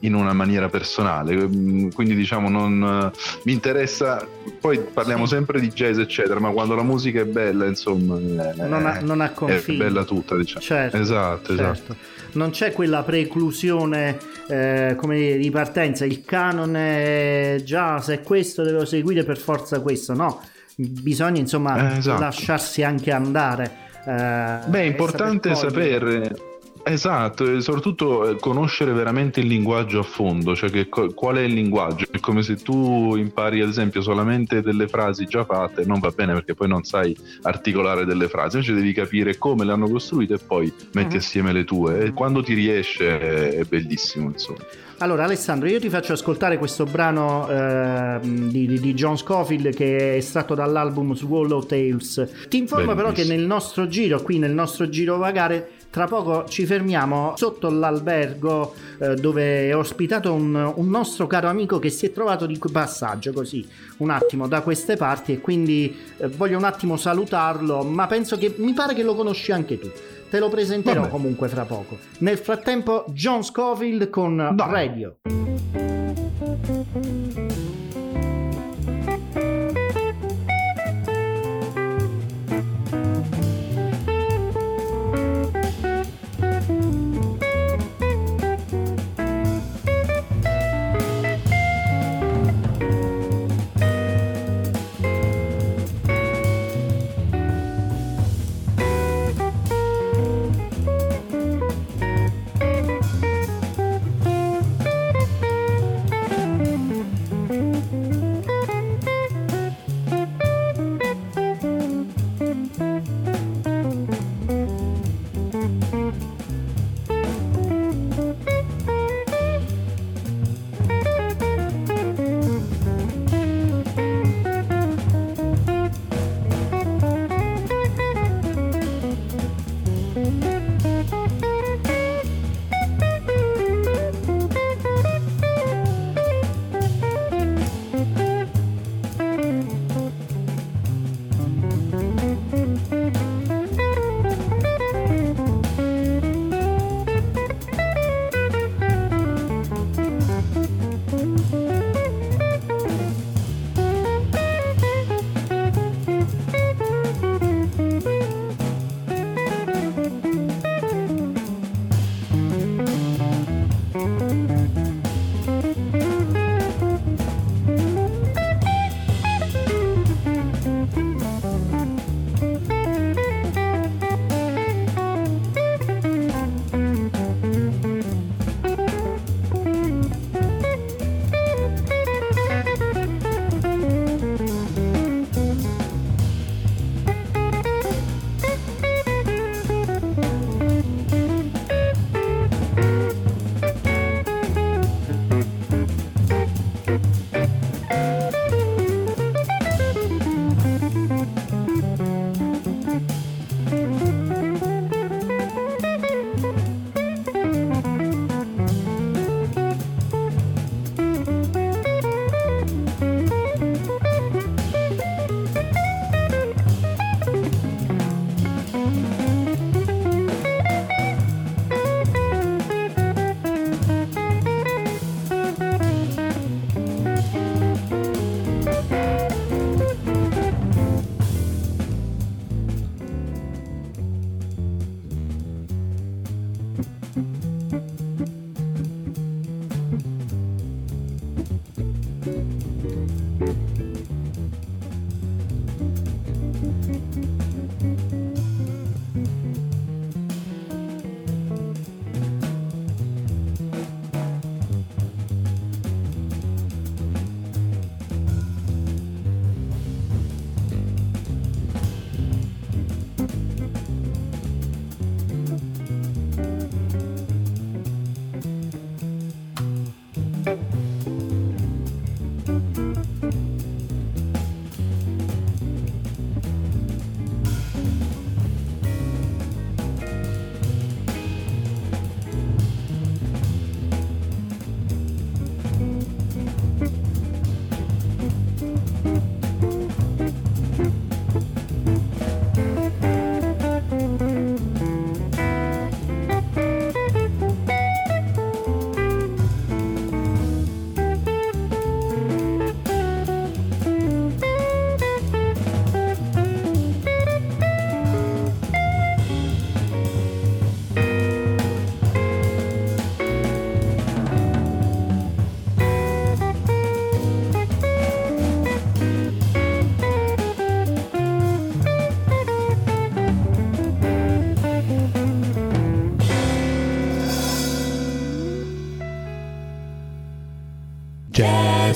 in 0.00 0.14
una 0.14 0.32
maniera 0.32 0.68
personale. 0.68 1.34
Mm, 1.36 1.90
quindi 1.90 2.14
diciamo 2.14 2.48
non 2.48 3.12
mi 3.44 3.52
interessa, 3.52 4.26
poi 4.60 4.78
parliamo 4.78 5.26
sempre 5.26 5.60
di 5.60 5.68
jazz 5.68 5.98
eccetera, 5.98 6.40
ma 6.40 6.50
quando 6.50 6.74
la 6.74 6.82
musica 6.82 7.20
è 7.20 7.26
bella 7.26 7.66
insomma 7.66 8.18
non 8.18 8.86
ha, 8.86 9.00
non 9.00 9.20
ha 9.20 9.30
confini. 9.30 9.78
È 9.78 9.82
bella 9.82 10.04
tutta 10.04 10.36
diciamo. 10.36 10.60
Certo, 10.60 10.96
esatto, 10.96 11.56
certo. 11.56 11.72
esatto. 11.72 12.14
Non 12.32 12.50
c'è 12.50 12.72
quella 12.72 13.02
preclusione 13.02 14.18
eh, 14.48 14.94
come 14.96 15.16
dire, 15.16 15.38
di 15.38 15.50
partenza, 15.50 16.04
il 16.04 16.22
canone 16.24 17.60
jazz 17.64 18.10
è 18.10 18.20
questo, 18.20 18.62
devo 18.62 18.84
seguire 18.84 19.24
per 19.24 19.38
forza 19.38 19.80
questo, 19.80 20.14
no, 20.14 20.40
bisogna 20.76 21.40
insomma 21.40 21.94
eh, 21.94 21.98
esatto. 21.98 22.20
lasciarsi 22.20 22.82
anche 22.82 23.10
andare. 23.10 23.84
Eh, 24.06 24.58
Beh, 24.66 24.80
è 24.80 24.84
importante 24.84 25.54
sapere 25.54 26.55
Esatto, 26.88 27.50
e 27.50 27.60
soprattutto 27.62 28.30
eh, 28.30 28.36
conoscere 28.38 28.92
veramente 28.92 29.40
il 29.40 29.48
linguaggio 29.48 29.98
a 29.98 30.02
fondo, 30.04 30.54
cioè 30.54 30.70
che, 30.70 30.86
qual 30.86 31.34
è 31.34 31.40
il 31.40 31.52
linguaggio. 31.52 32.06
È 32.08 32.20
come 32.20 32.44
se 32.44 32.54
tu 32.54 33.16
impari, 33.16 33.60
ad 33.60 33.68
esempio, 33.68 34.02
solamente 34.02 34.62
delle 34.62 34.86
frasi 34.86 35.24
già 35.24 35.44
fatte, 35.44 35.84
non 35.84 35.98
va 35.98 36.10
bene 36.10 36.32
perché 36.34 36.54
poi 36.54 36.68
non 36.68 36.84
sai 36.84 37.16
articolare 37.42 38.04
delle 38.04 38.28
frasi, 38.28 38.58
invece 38.58 38.74
devi 38.74 38.92
capire 38.92 39.36
come 39.36 39.64
le 39.64 39.72
hanno 39.72 39.88
costruite 39.88 40.34
e 40.34 40.38
poi 40.38 40.72
metti 40.92 41.14
uh-huh. 41.14 41.20
assieme 41.20 41.52
le 41.52 41.64
tue. 41.64 42.04
E 42.04 42.12
quando 42.12 42.40
ti 42.40 42.54
riesce 42.54 43.48
è 43.50 43.64
bellissimo, 43.64 44.28
insomma. 44.28 44.60
Allora 44.98 45.24
Alessandro, 45.24 45.68
io 45.68 45.80
ti 45.80 45.90
faccio 45.90 46.12
ascoltare 46.14 46.56
questo 46.56 46.84
brano 46.84 47.48
eh, 47.50 48.18
di, 48.22 48.80
di, 48.80 48.94
John 48.94 49.18
Scofield 49.18 49.74
che 49.74 49.98
è 49.98 50.16
estratto 50.16 50.54
dall'album 50.54 51.14
Swallow 51.14 51.66
Tales. 51.66 52.46
Ti 52.48 52.56
informo 52.56 52.94
Bellissimo. 52.94 53.12
però 53.12 53.12
che 53.12 53.24
nel 53.24 53.44
nostro 53.44 53.88
giro, 53.88 54.22
qui 54.22 54.38
nel 54.38 54.52
nostro 54.52 54.88
giro 54.88 55.18
vagare, 55.18 55.70
tra 55.90 56.06
poco 56.06 56.44
ci 56.46 56.66
fermiamo 56.66 57.34
sotto 57.36 57.70
l'albergo 57.70 58.74
eh, 58.98 59.14
dove 59.14 59.68
è 59.68 59.76
ospitato 59.76 60.32
un, 60.32 60.54
un, 60.54 60.88
nostro 60.88 61.26
caro 61.26 61.48
amico 61.48 61.78
che 61.78 61.90
si 61.90 62.06
è 62.06 62.12
trovato 62.12 62.46
di 62.46 62.58
passaggio 62.70 63.32
così 63.32 63.66
un 63.98 64.10
attimo 64.10 64.46
da 64.46 64.60
queste 64.60 64.96
parti 64.96 65.32
e 65.32 65.40
quindi 65.40 65.96
eh, 66.18 66.28
voglio 66.28 66.58
un 66.58 66.64
attimo 66.64 66.96
salutarlo, 66.96 67.82
ma 67.82 68.06
penso 68.06 68.36
che 68.36 68.54
mi 68.58 68.72
pare 68.72 68.94
che 68.94 69.02
lo 69.02 69.14
conosci 69.14 69.52
anche 69.52 69.78
tu. 69.78 69.90
Te 70.28 70.38
lo 70.38 70.48
presenterò 70.48 71.02
Vabbè. 71.02 71.12
comunque 71.12 71.48
fra 71.48 71.64
poco. 71.64 71.98
Nel 72.18 72.38
frattempo 72.38 73.04
John 73.08 73.44
Scofield 73.44 74.10
con 74.10 74.34
no. 74.34 74.54
Radio. 74.56 75.16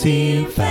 Jazzy 0.01 0.47
Family. 0.47 0.70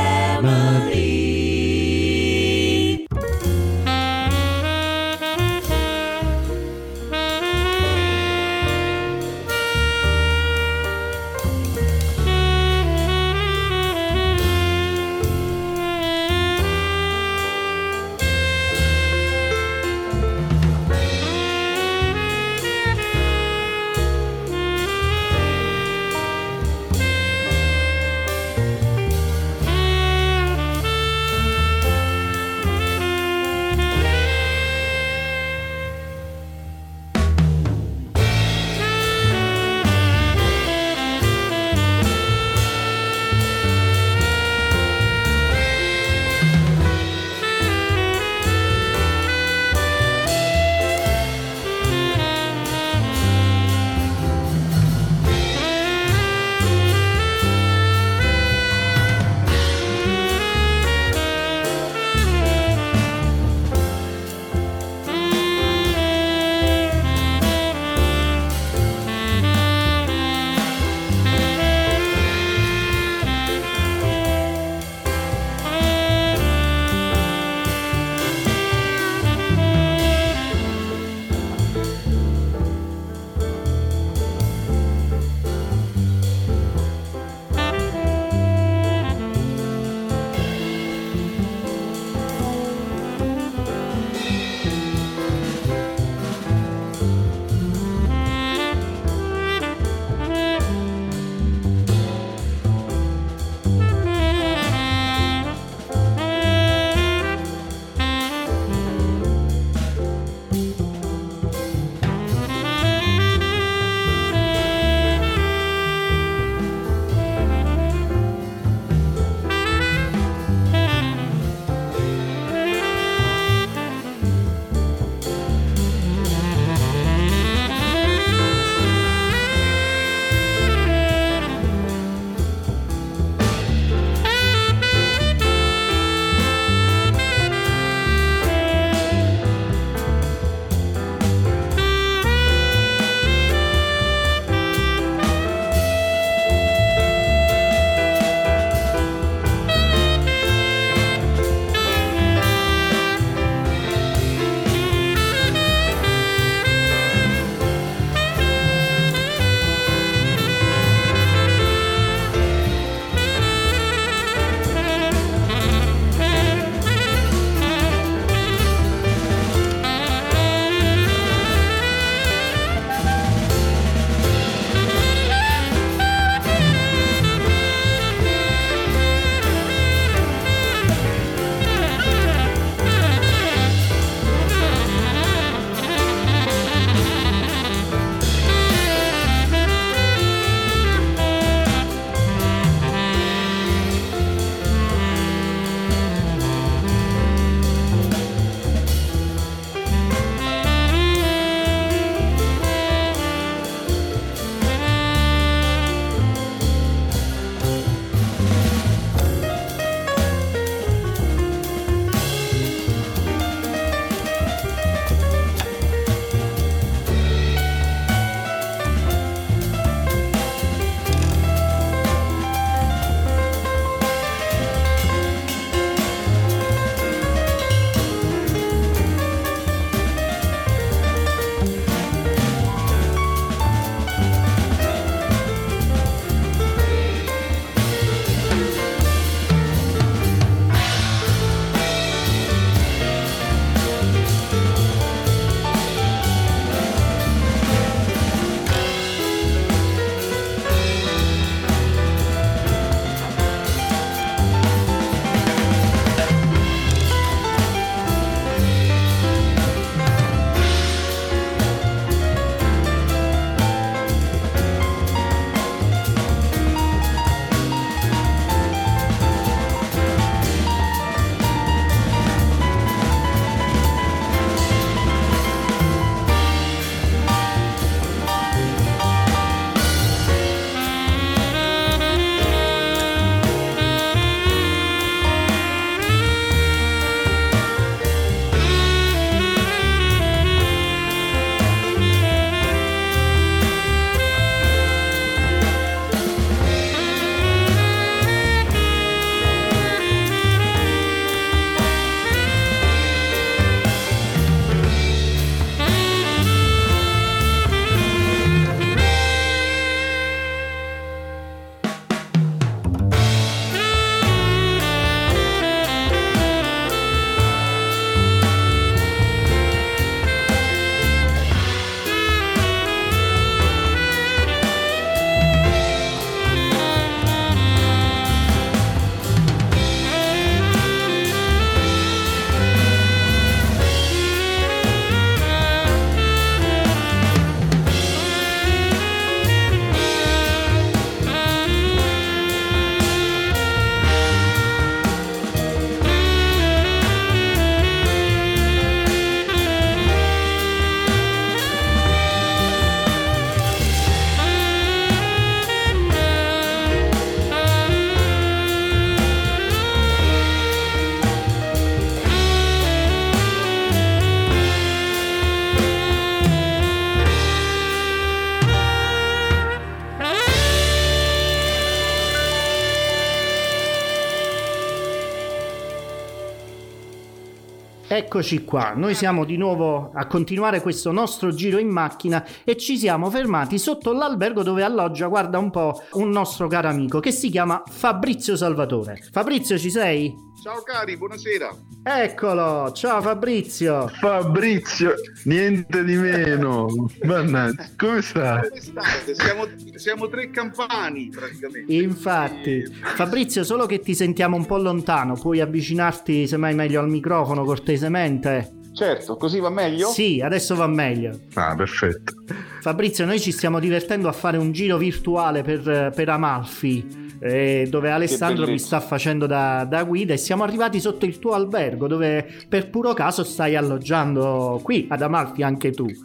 Eccoci 378.19 378.65
qua, 378.65 378.91
noi 378.97 379.15
siamo 379.15 379.45
di 379.45 379.55
nuovo 379.55 380.11
a 380.13 380.27
continuare 380.27 380.81
questo 380.81 381.13
nostro 381.13 381.53
giro 381.53 381.77
in 381.77 381.87
macchina 381.87 382.45
e 382.65 382.75
ci 382.75 382.97
siamo 382.97 383.29
fermati 383.29 383.77
sotto 383.77 384.11
l'albergo 384.11 384.61
dove 384.61 384.83
alloggia, 384.83 385.27
guarda 385.27 385.57
un 385.57 385.69
po', 385.69 386.01
un 386.15 386.29
nostro 386.29 386.67
caro 386.67 386.89
amico 386.89 387.21
che 387.21 387.31
si 387.31 387.49
chiama 387.49 387.81
Fabrizio 387.87 388.57
Salvatore. 388.57 389.23
Fabrizio 389.31 389.77
ci 389.77 389.89
sei? 389.89 390.48
Ciao 390.61 390.81
cari, 390.83 391.15
buonasera. 391.15 391.73
Eccolo, 392.03 392.91
ciao 392.91 393.21
Fabrizio. 393.21 394.09
Fabrizio, 394.09 395.13
niente 395.45 396.03
di 396.03 396.15
meno. 396.15 396.87
Mannaggia, 397.23 397.87
come 397.95 398.21
stai? 398.21 398.67
Come 398.67 398.81
state? 398.81 399.35
Siamo, 399.35 399.67
siamo 399.95 400.27
tre 400.27 400.49
campani 400.49 401.29
praticamente. 401.29 401.93
Infatti, 401.93 402.83
Fabrizio, 403.15 403.63
solo 403.63 403.85
che 403.85 403.99
ti 403.99 404.13
sentiamo 404.13 404.57
un 404.57 404.65
po' 404.65 404.77
lontano, 404.77 405.35
puoi 405.35 405.61
avvicinarti 405.61 406.45
semmai 406.45 406.75
meglio 406.75 406.99
al 406.99 407.09
microfono 407.09 407.63
cortesemente? 407.63 408.73
Certo, 408.93 409.37
così 409.37 409.59
va 409.59 409.69
meglio? 409.69 410.09
Sì, 410.09 410.41
adesso 410.43 410.75
va 410.75 410.87
meglio. 410.87 411.39
Ah, 411.53 411.73
perfetto. 411.73 412.33
Fabrizio, 412.81 413.25
noi 413.25 413.39
ci 413.39 413.53
stiamo 413.53 413.79
divertendo 413.79 414.27
a 414.27 414.33
fare 414.33 414.57
un 414.57 414.73
giro 414.73 414.97
virtuale 414.97 415.61
per, 415.63 416.11
per 416.13 416.27
Amalfi. 416.27 417.27
Eh, 417.39 417.87
dove 417.89 418.11
Alessandro 418.11 418.67
mi 418.67 418.79
sta 418.79 418.99
facendo 418.99 419.45
da, 419.45 419.85
da 419.87 420.03
guida 420.03 420.33
e 420.33 420.37
siamo 420.37 420.63
arrivati 420.63 420.99
sotto 420.99 421.25
il 421.25 421.39
tuo 421.39 421.53
albergo 421.53 422.07
dove 422.07 422.45
per 422.67 422.89
puro 422.89 423.13
caso 423.13 423.43
stai 423.43 423.75
alloggiando 423.75 424.79
qui 424.83 425.07
ad 425.09 425.21
Amalfi 425.21 425.63
anche 425.63 425.91
tu. 425.91 426.07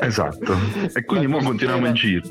Esatto. 0.00 0.54
E 0.94 1.04
quindi 1.04 1.26
ora 1.26 1.42
continuiamo 1.44 1.86
in 1.86 1.94
giro. 1.94 2.22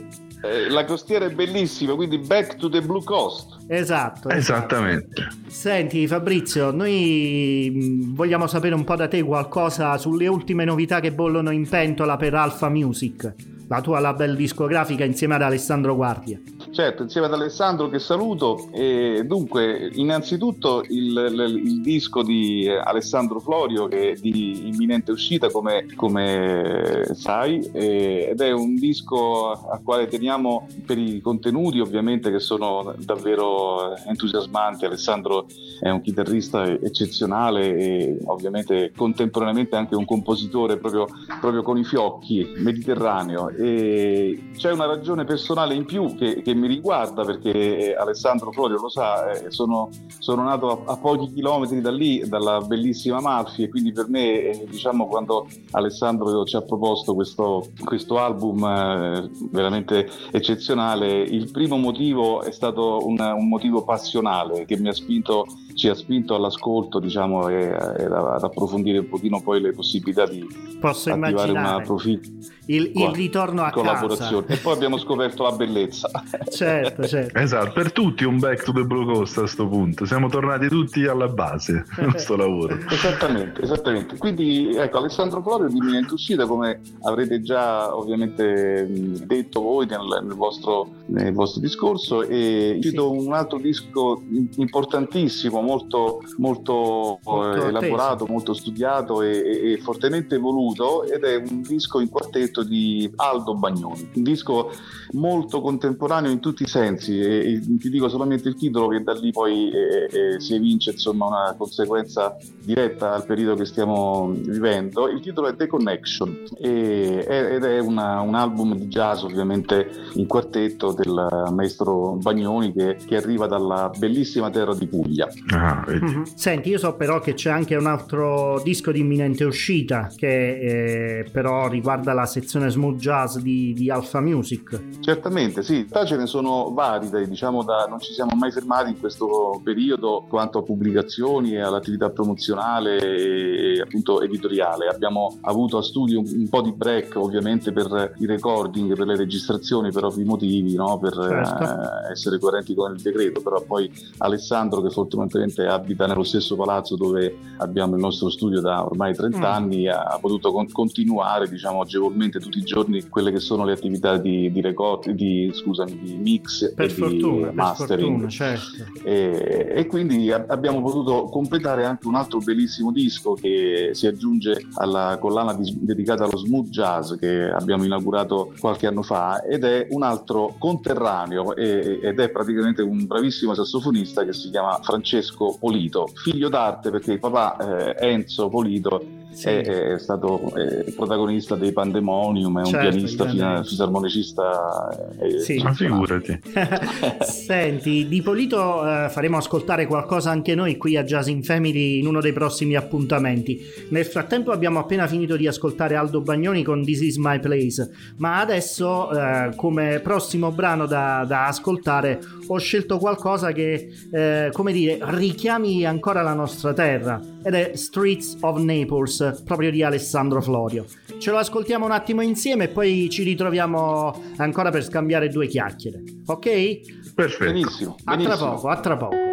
Eh, 0.44 0.70
la 0.70 0.84
costiera 0.84 1.26
è 1.26 1.30
bellissima, 1.32 1.96
quindi 1.96 2.18
back 2.18 2.58
to 2.58 2.68
the 2.70 2.82
Blue 2.82 3.02
Coast. 3.04 3.60
esatto. 3.68 4.28
Esattamente. 4.30 5.28
Senti 5.48 6.06
Fabrizio, 6.06 6.72
noi 6.72 7.72
mh, 7.74 8.14
vogliamo 8.14 8.46
sapere 8.48 8.76
un 8.76 8.84
po' 8.84 8.96
da 8.96 9.08
te 9.08 9.24
qualcosa 9.24 9.98
sulle 9.98 10.28
ultime 10.28 10.66
novità 10.66 11.00
che 11.00 11.14
bollono 11.14 11.52
in 11.52 11.68
pentola 11.68 12.18
per 12.18 12.34
Alpha 12.34 12.68
Music, 12.68 13.34
la 13.70 13.80
tua 13.80 14.00
label 14.00 14.36
discografica 14.36 15.06
insieme 15.06 15.36
ad 15.36 15.44
Alessandro 15.44 15.96
Guardia. 15.96 16.38
Certo, 16.74 17.04
insieme 17.04 17.28
ad 17.28 17.34
Alessandro 17.34 17.88
che 17.88 18.00
saluto. 18.00 18.68
E 18.72 19.22
dunque, 19.28 19.92
innanzitutto 19.94 20.84
il, 20.90 21.16
il- 21.30 21.62
il 21.66 21.82
disco 21.82 22.24
di 22.24 22.68
Alessandro 22.68 23.40
Florio 23.40 23.88
che 23.88 24.12
è 24.12 24.16
di 24.16 24.68
imminente 24.70 25.12
uscita, 25.12 25.52
come, 25.52 25.86
come 25.96 27.04
sai, 27.14 27.60
eh, 27.74 28.30
ed 28.32 28.42
è 28.42 28.52
un 28.52 28.74
disco 28.74 29.52
al 29.52 29.82
quale 29.84 30.08
teniamo 30.08 30.68
per 30.84 30.98
i 30.98 31.22
contenuti 31.22 31.80
ovviamente 31.80 32.32
che 32.32 32.40
sono 32.40 32.96
davvero 32.98 33.96
entusiasmanti. 34.08 34.86
Alessandro 34.86 35.46
è 35.80 35.90
un 35.90 36.02
chitarrista 36.02 36.66
eccezionale 36.66 37.78
e 37.78 38.18
ovviamente 38.26 38.92
contemporaneamente 38.96 39.76
anche 39.76 39.96
un 39.96 40.06
compositore 40.06 40.78
proprio, 40.78 41.06
proprio 41.40 41.62
con 41.62 41.78
i 41.78 41.84
fiocchi, 41.84 42.54
mediterraneo. 42.58 43.50
E 43.50 44.50
c'è 44.58 44.72
una 44.72 44.88
ragione 44.88 45.24
personale 45.24 45.76
in 45.76 45.86
più 45.86 46.16
che, 46.16 46.42
che 46.42 46.54
mi 46.56 46.63
riguarda 46.68 47.24
perché 47.24 47.52
eh, 47.92 47.96
Alessandro 47.96 48.52
Florio 48.52 48.80
lo 48.80 48.90
sa, 48.90 49.32
eh, 49.32 49.52
sono, 49.52 49.90
sono 50.20 50.44
nato 50.44 50.84
a, 50.86 50.94
a 50.94 50.98
pochi 50.98 51.34
chilometri 51.34 51.82
da 51.82 51.92
lì, 51.92 52.28
dalla 52.28 52.62
bellissima 52.62 53.18
Amalfi 53.18 53.64
e 53.64 53.70
quindi 53.70 53.92
per 53.92 54.10
me 54.10 54.42
eh, 54.42 54.66
diciamo 54.70 55.08
quando 55.08 55.48
Alessandro 55.72 56.44
ci 56.46 56.56
ha 56.56 56.62
proposto 56.62 57.14
questo, 57.14 57.68
questo 57.84 58.18
album 58.18 58.64
eh, 58.64 59.30
veramente 59.52 60.10
eccezionale, 60.32 61.22
il 61.22 61.52
primo 61.52 61.78
motivo 61.78 62.42
è 62.42 62.52
stato 62.52 63.06
un, 63.06 63.20
un 63.20 63.48
motivo 63.48 63.84
passionale 63.84 64.66
che 64.66 64.78
mi 64.78 64.90
ha 64.90 64.94
spinto 64.94 65.46
ci 65.76 65.88
ha 65.90 65.94
spinto 65.96 66.36
all'ascolto 66.36 67.00
diciamo 67.00 67.48
e, 67.50 67.66
e 67.66 68.04
ad 68.06 68.44
approfondire 68.44 69.00
un 69.00 69.10
pochino 69.10 69.42
poi 69.42 69.62
le 69.62 69.72
possibilità 69.74 70.26
di 70.28 70.46
Posso 70.80 71.10
attivare 71.12 71.32
una 71.34 71.40
immaginare 71.50 71.84
profi- 71.84 72.42
il, 72.68 72.92
il 72.96 73.10
ritorno 73.14 73.64
a 73.64 73.72
collaborazione 73.72 74.46
casa. 74.46 74.60
e 74.60 74.62
poi 74.64 74.74
abbiamo 74.74 74.98
scoperto 74.98 75.44
la 75.44 75.52
bellezza 75.52 76.10
Certo, 76.50 77.06
certo. 77.08 77.38
Esatto, 77.40 77.72
per 77.74 77.92
tutti 77.92 78.24
un 78.24 78.40
back 78.40 78.64
to 78.64 78.72
the 78.72 78.84
Blue 78.84 79.06
Coast 79.06 79.38
a 79.38 79.42
questo 79.42 79.68
punto. 79.68 80.06
Siamo 80.06 80.30
tornati 80.30 80.68
tutti 80.68 81.06
alla 81.06 81.28
base 81.28 81.84
di 81.98 82.06
questo 82.06 82.36
lavoro. 82.36 82.78
Esattamente, 82.90 83.62
esattamente. 83.64 84.18
Quindi 84.18 84.76
ecco, 84.76 85.00
Alessandro 85.00 85.42
Florio 85.42 85.68
di 85.68 85.78
Imminente 85.78 86.14
Uscita, 86.14 86.46
come 86.46 86.80
avrete 87.02 87.42
già 87.42 87.94
ovviamente 87.96 88.88
detto 89.26 89.62
voi 89.62 89.86
nel, 89.88 90.00
nel 90.24 90.36
vostro, 90.36 90.90
nel 91.08 91.34
vostro 91.34 91.60
discorso, 91.62 92.22
e 92.24 92.78
Sì. 92.82 92.90
cito 92.90 93.12
un 93.12 93.34
altro 93.34 93.58
disco 93.58 94.22
in- 94.32 94.48
importantissimo, 94.58 95.62
molto, 95.64 96.20
molto, 96.38 97.20
Molto 97.24 97.66
eh, 97.66 97.68
elaborato, 97.70 98.26
molto 98.28 98.54
studiato 98.54 99.22
e, 99.22 99.72
e- 99.74 99.78
fortemente 99.78 100.38
voluto, 100.38 101.04
ed 101.06 101.24
è 101.24 101.36
un 101.36 101.62
disco 101.62 102.00
in 102.00 102.10
quartetto 102.10 102.64
di 102.64 103.12
Aldo 103.16 103.56
Bagnoni, 103.56 104.10
un 104.16 104.24
disco 104.24 104.72
molto 105.14 105.62
contemporaneo 105.62 106.32
in 106.32 106.40
tutti 106.40 106.64
i 106.64 106.68
sensi 106.68 107.20
e, 107.20 107.54
e 107.54 107.62
ti 107.80 107.90
dico 107.90 108.10
solamente 108.10 108.48
il 108.50 108.56
titolo 108.56 108.88
che 108.88 109.02
da 109.04 109.14
lì 109.14 109.32
poi 109.32 109.70
eh, 109.72 110.10
eh, 110.12 110.40
si 110.40 110.56
evince 110.56 110.92
insomma 110.92 111.26
una 111.28 111.56
conseguenza 111.58 112.36
diretta 112.64 113.14
al 113.14 113.26
periodo 113.26 113.56
che 113.56 113.66
stiamo 113.66 114.32
vivendo. 114.36 115.08
Il 115.08 115.20
titolo 115.22 115.48
è 115.48 115.56
The 115.56 115.68
Connection 115.68 116.44
e- 116.60 117.26
ed 117.28 117.64
è 117.64 117.80
una- 117.80 118.22
un 118.22 118.36
album 118.36 118.76
di 118.76 118.88
jazz 118.88 119.24
ovviamente 119.24 119.90
in 120.16 120.28
quartetto 120.28 120.92
del 120.94 121.48
maestro 121.52 122.18
Bagnoni 122.22 122.74
che, 122.74 122.98
che 123.06 123.16
arriva 123.16 123.48
dalla 123.48 123.90
bellissima 123.98 124.50
terra 124.50 124.74
di 124.74 124.88
Puglia. 124.88 125.28
Ah, 125.56 125.84
vedi. 125.86 126.06
Mhm. 126.06 126.24
Senti, 126.36 126.70
io 126.70 126.78
so 126.78 126.96
però 126.96 127.20
che 127.20 127.34
c'è 127.34 127.50
anche 127.50 127.76
un 127.76 127.86
altro 127.88 128.62
disco 128.64 128.92
di 128.92 129.00
imminente 129.00 129.44
uscita 129.44 130.10
che 130.16 131.20
eh, 131.20 131.30
però 131.32 131.68
riguarda 131.68 132.14
la 132.14 132.26
sezione 132.26 132.70
smooth 132.70 132.98
jazz 132.98 133.38
di, 133.38 133.74
di 133.74 133.90
Alpha 133.90 134.20
Music. 134.22 135.00
Certamente, 135.00 135.62
sì, 135.64 135.78
in 135.78 135.88
realtà 135.90 136.06
ce 136.06 136.18
ne 136.18 136.26
sono 136.26 136.72
vari, 136.74 137.10
dai, 137.10 137.28
diciamo 137.28 137.64
da, 137.64 137.86
non 137.90 138.00
ci 138.00 138.14
siamo 138.14 138.32
mai 138.36 138.52
fermati 138.52 138.90
in 138.90 139.00
questo 139.00 139.62
periodo 139.64 140.26
quanto 140.28 140.60
a 140.60 140.64
pubblicazioni 140.64 141.54
e 141.54 141.60
all'attività 141.62 142.10
promozionale 142.10 142.98
e, 143.00 143.76
e 143.78 143.82
appunto 143.82 144.22
editoriale. 144.22 144.88
Abbiamo 144.88 145.38
avuto 145.42 145.78
a 145.78 145.84
studio 145.84 146.20
un, 146.20 146.26
un 146.34 146.50
po' 146.50 146.62
di 146.62 146.74
break 146.74 147.16
ovviamente 147.16 147.72
per 147.72 148.14
i 148.20 148.26
recording, 148.26 148.96
per 148.96 149.06
le 149.08 149.16
registrazioni, 149.16 149.92
per 149.92 150.06
ovvi 150.06 150.24
motivi, 150.24 150.76
no? 150.76 150.98
per 151.00 151.14
Certo. 151.14 151.64
eh, 151.64 152.12
essere 152.12 152.40
coerenti 152.40 152.74
con 152.74 152.94
il 152.94 153.02
decreto, 153.02 153.42
però 153.42 153.62
poi 153.62 153.92
Alessandro 154.18 154.82
che 154.82 154.90
fortunatamente 154.90 155.42
abita 155.68 156.08
nello 156.08 156.24
stesso 156.24 156.56
palazzo 156.56 156.96
dove 156.96 157.38
abbiamo 157.58 157.96
il 157.96 158.02
nostro 158.02 158.30
studio 158.30 158.62
da 158.62 158.84
ormai 158.86 159.14
30 159.14 159.38
Mm. 159.38 159.44
anni 159.44 159.88
ha 159.88 160.18
potuto 160.22 160.52
con- 160.52 160.70
continuare 160.72 161.48
diciamo 161.50 161.82
agevolmente 161.82 162.40
tutti 162.40 162.58
i 162.60 162.64
giorni 162.64 163.08
quelle 163.10 163.32
che 163.32 163.40
sono 163.40 163.64
le 163.66 163.74
attività 163.74 164.18
di, 164.18 164.52
di 164.52 164.62
record, 164.62 165.10
di, 165.12 165.50
scusami, 165.54 166.00
di 166.00 166.16
mix 166.16 166.74
Per 166.74 166.86
e 166.86 166.90
fortuna, 166.90 167.36
di 167.36 167.42
per 167.44 167.54
mastering. 167.54 168.08
fortuna, 168.10 168.30
certo. 168.30 168.84
E, 169.04 169.72
e 169.76 169.86
quindi 169.88 170.32
a- 170.32 170.46
abbiamo 170.48 170.82
potuto 170.82 171.24
completare 171.26 171.86
anche 171.86 172.08
un 172.08 172.16
altro 172.16 172.40
bellissimo 172.40 172.92
disco 172.92 173.34
che 173.34 173.90
si 173.94 174.08
aggiunge 174.08 174.68
alla 174.76 175.18
collana 175.20 175.54
di- 175.54 175.78
dedicata 175.82 176.24
allo 176.26 176.38
smooth 176.38 176.68
jazz 176.70 177.14
che 177.16 177.50
abbiamo 177.50 177.84
inaugurato 177.84 178.54
qualche 178.60 178.88
anno 178.88 179.02
fa 179.04 179.44
ed 179.44 179.64
è 179.64 179.88
un 179.92 180.04
altro 180.04 180.56
conterraneo 180.60 181.56
e- 181.56 182.00
ed 182.02 182.20
è 182.20 182.30
praticamente 182.30 182.82
un 182.82 183.06
bravissimo 183.06 183.54
sassofonista 183.54 184.24
che 184.26 184.34
si 184.34 184.50
chiama 184.50 184.80
Francesco 184.82 185.33
Polito, 185.60 186.08
figlio 186.08 186.50
d'arte 186.50 186.90
perché 186.90 187.14
il 187.14 187.20
papà 187.20 187.96
eh, 187.96 188.12
Enzo 188.12 188.50
Polito 188.50 189.22
Sì. 189.34 189.48
è, 189.48 189.94
è 189.94 190.00
stato 190.00 190.54
eh, 190.56 190.92
protagonista 190.92 191.56
dei 191.56 191.72
Pandemonium, 191.72 192.58
è 192.58 192.62
un 192.62 192.66
Certo, 192.66 192.90
pianista, 192.90 193.24
il 193.26 193.30
fina- 193.32 193.64
fisarmonicista. 193.64 195.12
eh, 195.20 195.40
Sì. 195.40 195.62
Ma 195.62 195.74
figurati. 195.74 196.40
Senti, 197.22 198.08
di 198.08 198.22
Polito 198.22 198.86
eh, 198.88 199.10
faremo 199.10 199.38
ascoltare 199.38 199.86
qualcosa 199.88 200.30
anche 200.32 200.56
noi 200.56 200.78
qui 200.78 200.98
a 200.98 201.04
Jazz 201.04 201.28
in 201.28 201.44
Family 201.44 202.00
in 202.00 202.08
uno 202.08 202.22
dei 202.22 202.34
prossimi 202.34 202.76
appuntamenti. 202.76 203.60
Nel 203.90 204.06
frattempo 204.06 204.52
abbiamo 204.52 204.80
appena 204.80 205.08
finito 205.08 205.36
di 205.36 205.48
ascoltare 205.48 205.96
Aldo 205.96 206.22
Bagnoni 206.22 206.64
con 206.64 206.84
This 206.84 207.02
Is 207.02 207.18
My 207.18 207.40
Place, 207.40 207.90
ma 208.18 208.40
adesso 208.40 209.12
eh, 209.12 209.52
come 209.56 210.00
prossimo 210.04 210.52
brano 210.52 210.86
da, 210.86 211.26
da 211.28 211.48
ascoltare 211.48 212.20
ho 212.48 212.58
scelto 212.58 212.98
qualcosa 212.98 213.52
che, 213.52 213.90
eh, 214.12 214.50
come 214.52 214.72
dire, 214.74 214.98
richiami 215.02 215.86
ancora 215.86 216.22
la 216.22 216.34
nostra 216.34 216.74
terra 216.74 217.20
ed 217.44 217.54
è 217.54 217.72
Streets 217.76 218.38
of 218.42 218.60
Naples, 218.60 219.23
proprio 219.46 219.72
di 219.72 219.84
Alessandro 219.84 220.42
Florio. 220.42 220.86
Ce 221.18 221.32
lo 221.32 221.38
ascoltiamo 221.38 221.86
un 221.86 221.92
attimo 221.92 222.22
insieme 222.22 222.66
e 222.66 222.68
poi 222.70 223.10
ci 223.10 223.24
ritroviamo 223.24 224.14
ancora 224.38 224.70
per 224.70 224.84
scambiare 224.84 225.30
due 225.30 225.48
chiacchiere. 225.48 226.04
Ok? 226.26 227.14
Perfetto. 227.14 227.52
Benissimo, 227.52 227.96
A 228.04 228.18
tra 228.18 228.38
poco, 228.38 228.68
a 228.70 228.80
tra 228.80 228.98
poco. 228.98 229.33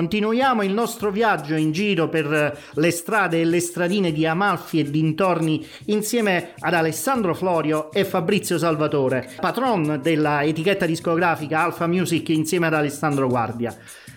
Continuiamo 0.00 0.62
il 0.62 0.72
nostro 0.72 1.10
viaggio 1.10 1.56
in 1.56 1.72
giro 1.72 2.08
per 2.08 2.58
le 2.72 2.90
strade 2.90 3.42
e 3.42 3.44
le 3.44 3.60
stradine 3.60 4.12
di 4.12 4.24
Amalfi 4.24 4.78
e 4.78 4.90
dintorni 4.90 5.62
insieme 5.88 6.54
ad 6.58 6.72
Alessandro 6.72 7.34
Florio 7.34 7.92
e 7.92 8.06
Fabrizio 8.06 8.56
Salvatore, 8.56 9.30
patron 9.38 10.00
della 10.02 10.42
etichetta 10.42 10.86
discografica 10.86 11.60
Alfa 11.60 11.86
Music 11.86 12.30
insieme 12.30 12.68
ad 12.68 12.72
Alessandro 12.72 13.28
Guardia. 13.28 13.76